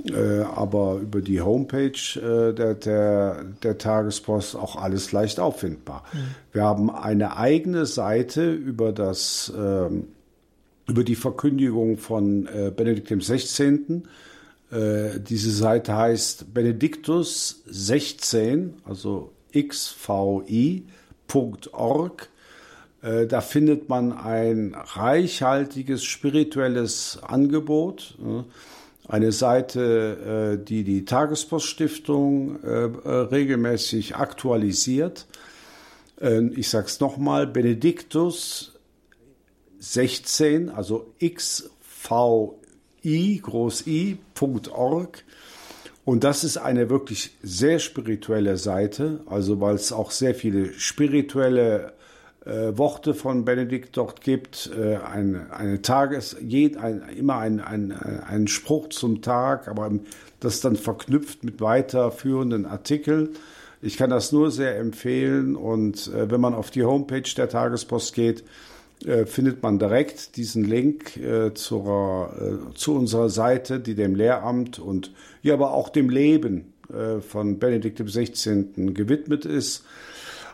[0.07, 6.05] äh, aber über die Homepage äh, der, der, der Tagespost auch alles leicht auffindbar.
[6.13, 6.19] Mhm.
[6.53, 10.09] Wir haben eine eigene Seite über das ähm,
[10.87, 14.03] über die Verkündigung von äh, Benedikt XVI.
[14.71, 20.51] Äh, diese Seite heißt Benediktus 16, also xvi.org.
[23.03, 28.19] Äh, da findet man ein reichhaltiges spirituelles Angebot.
[28.21, 28.43] Äh,
[29.11, 32.69] eine Seite, äh, die die Tagespoststiftung äh,
[33.09, 35.27] regelmäßig aktualisiert.
[36.57, 38.73] Ich sage es nochmal, Benediktus
[39.79, 41.71] 16, also xvi,
[43.41, 45.25] groß i.org.
[46.09, 51.93] Und das ist eine wirklich sehr spirituelle Seite, also weil es auch sehr viele spirituelle
[52.47, 57.93] äh, Worte von Benedikt dort gibt, äh, eine, eine Tages, jed, ein, immer ein, ein,
[57.93, 59.91] ein Spruch zum Tag, aber
[60.41, 63.35] das dann verknüpft mit weiterführenden Artikeln.
[63.83, 68.15] Ich kann das nur sehr empfehlen und äh, wenn man auf die Homepage der Tagespost
[68.15, 68.45] geht, äh,
[69.27, 75.13] findet man direkt diesen Link äh, zur, äh, zu unserer Seite, die dem Lehramt und
[75.43, 78.67] ja, aber auch dem Leben äh, von Benedikt XVI.
[78.93, 79.85] gewidmet ist.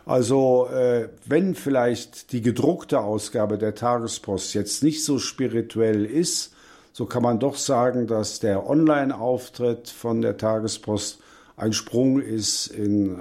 [0.05, 6.53] Also äh, wenn vielleicht die gedruckte Ausgabe der Tagespost jetzt nicht so spirituell ist,
[6.93, 11.19] so kann man doch sagen, dass der Online-Auftritt von der Tagespost
[11.57, 13.17] ein Sprung ist in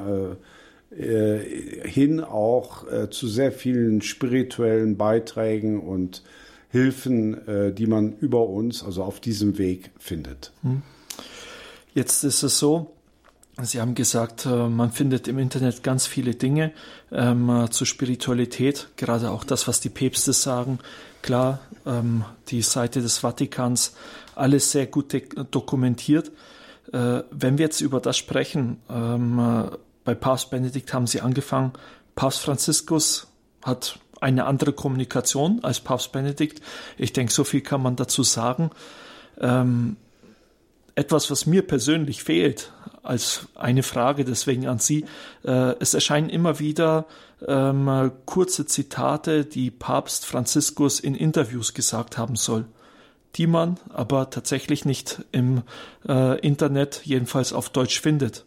[0.98, 6.22] äh, äh, hin auch äh, zu sehr vielen spirituellen Beiträgen und
[6.70, 10.52] Hilfen, äh, die man über uns, also auf diesem Weg findet.
[10.62, 10.82] Hm.
[11.94, 12.90] Jetzt ist es so,
[13.62, 16.72] Sie haben gesagt, man findet im Internet ganz viele Dinge
[17.12, 20.80] ähm, zur Spiritualität, gerade auch das, was die Päpste sagen.
[21.22, 23.94] Klar, ähm, die Seite des Vatikans,
[24.34, 25.14] alles sehr gut
[25.52, 26.32] dokumentiert.
[26.92, 29.70] Äh, wenn wir jetzt über das sprechen, ähm,
[30.04, 31.72] bei Papst Benedikt haben sie angefangen.
[32.14, 33.28] Papst Franziskus
[33.62, 36.62] hat eine andere Kommunikation als Papst Benedikt.
[36.96, 38.70] Ich denke, so viel kann man dazu sagen.
[39.40, 39.96] Ähm,
[40.94, 45.04] etwas, was mir persönlich fehlt, als eine Frage deswegen an Sie.
[45.44, 47.06] Äh, es erscheinen immer wieder
[47.46, 52.64] ähm, kurze Zitate, die Papst Franziskus in Interviews gesagt haben soll,
[53.36, 55.62] die man aber tatsächlich nicht im
[56.08, 58.44] äh, Internet, jedenfalls auf Deutsch findet.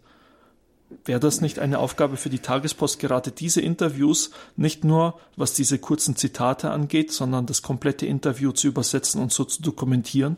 [1.03, 5.79] Wäre das nicht eine Aufgabe für die Tagespost, gerade diese Interviews nicht nur, was diese
[5.79, 10.37] kurzen Zitate angeht, sondern das komplette Interview zu übersetzen und so zu dokumentieren?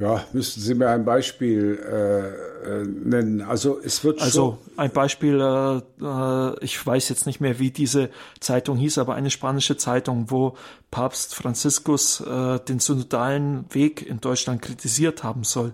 [0.00, 3.40] Ja, müssten Sie mir ein Beispiel äh, äh nennen.
[3.40, 5.40] Also es wird also ein Beispiel.
[5.40, 10.30] Äh, äh, ich weiß jetzt nicht mehr, wie diese Zeitung hieß, aber eine spanische Zeitung,
[10.30, 10.56] wo
[10.92, 15.72] Papst Franziskus äh, den synodalen Weg in Deutschland kritisiert haben soll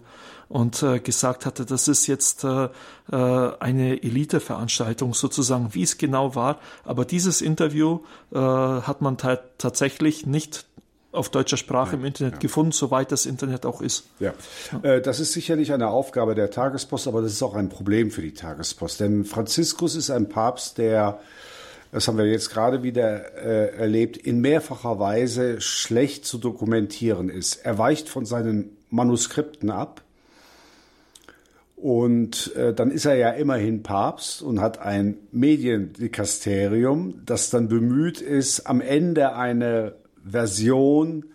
[0.48, 2.68] und äh, gesagt hatte, das ist jetzt äh,
[3.10, 6.58] äh, eine Eliteveranstaltung sozusagen, wie es genau war.
[6.84, 8.00] Aber dieses Interview
[8.32, 10.66] äh, hat man tatsächlich nicht
[11.14, 12.38] auf deutscher Sprache ja, im Internet ja.
[12.40, 14.04] gefunden, soweit das Internet auch ist.
[14.18, 14.34] Ja,
[14.72, 14.96] ja.
[14.96, 18.22] Äh, das ist sicherlich eine Aufgabe der Tagespost, aber das ist auch ein Problem für
[18.22, 19.00] die Tagespost.
[19.00, 21.20] Denn Franziskus ist ein Papst, der,
[21.92, 27.64] das haben wir jetzt gerade wieder äh, erlebt, in mehrfacher Weise schlecht zu dokumentieren ist.
[27.64, 30.02] Er weicht von seinen Manuskripten ab.
[31.84, 38.22] Und äh, dann ist er ja immerhin Papst und hat ein Mediendikasterium, das dann bemüht
[38.22, 39.92] ist, am Ende eine
[40.26, 41.26] Version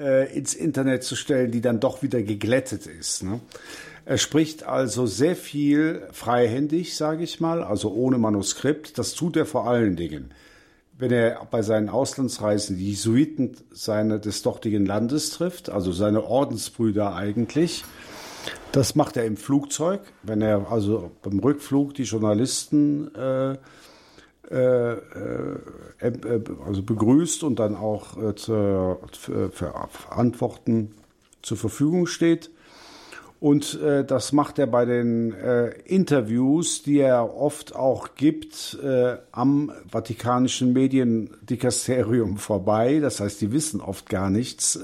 [0.00, 3.22] äh, ins Internet zu stellen, die dann doch wieder geglättet ist.
[3.22, 3.40] Ne?
[4.06, 8.96] Er spricht also sehr viel freihändig, sage ich mal, also ohne Manuskript.
[8.96, 10.30] Das tut er vor allen Dingen,
[10.96, 17.14] wenn er bei seinen Auslandsreisen die Jesuiten seine, des dortigen Landes trifft, also seine Ordensbrüder
[17.14, 17.84] eigentlich
[18.72, 23.56] das macht er im Flugzeug, wenn er also beim Rückflug die Journalisten äh,
[24.50, 29.74] äh, äh, also begrüßt und dann auch äh, zur, für, für
[30.10, 30.94] Antworten
[31.42, 32.50] zur Verfügung steht.
[33.40, 39.16] Und äh, das macht er bei den äh, Interviews, die er oft auch gibt, äh,
[39.32, 43.00] am Vatikanischen Mediendikasterium vorbei.
[43.00, 44.78] Das heißt, die wissen oft gar nichts.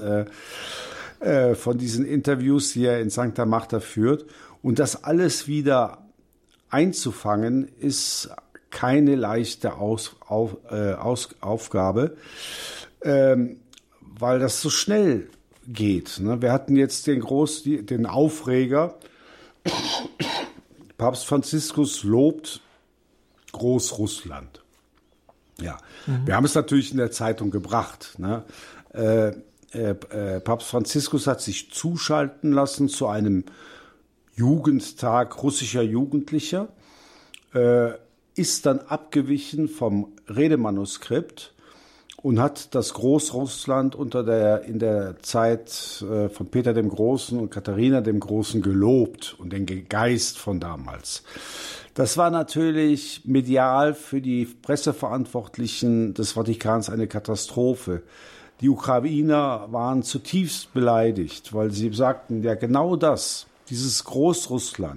[1.19, 4.25] Äh, von diesen Interviews, die er in Sancta Marta führt.
[4.61, 6.05] Und das alles wieder
[6.69, 8.29] einzufangen, ist
[8.69, 12.15] keine leichte Aus, auf, äh, Aus, Aufgabe,
[13.01, 13.59] ähm,
[13.99, 15.29] weil das so schnell
[15.67, 16.19] geht.
[16.19, 16.41] Ne?
[16.41, 18.95] Wir hatten jetzt den, Groß, den Aufreger,
[20.97, 22.61] Papst Franziskus lobt
[23.51, 24.63] Großrussland.
[25.59, 26.27] Ja, mhm.
[26.27, 28.13] wir haben es natürlich in der Zeitung gebracht.
[28.19, 28.43] Ne?
[28.93, 29.33] Äh,
[29.73, 33.43] äh, äh, Papst Franziskus hat sich zuschalten lassen zu einem
[34.35, 36.69] Jugendtag russischer Jugendlicher,
[37.53, 37.91] äh,
[38.35, 41.53] ist dann abgewichen vom Redemanuskript
[42.21, 47.49] und hat das Großrussland unter der, in der Zeit äh, von Peter dem Großen und
[47.49, 51.23] Katharina dem Großen gelobt und den Geist von damals.
[51.93, 58.03] Das war natürlich medial für die Presseverantwortlichen des Vatikans eine Katastrophe.
[58.61, 64.87] Die Ukrainer waren zutiefst beleidigt, weil sie sagten, ja genau das, dieses Großrussland,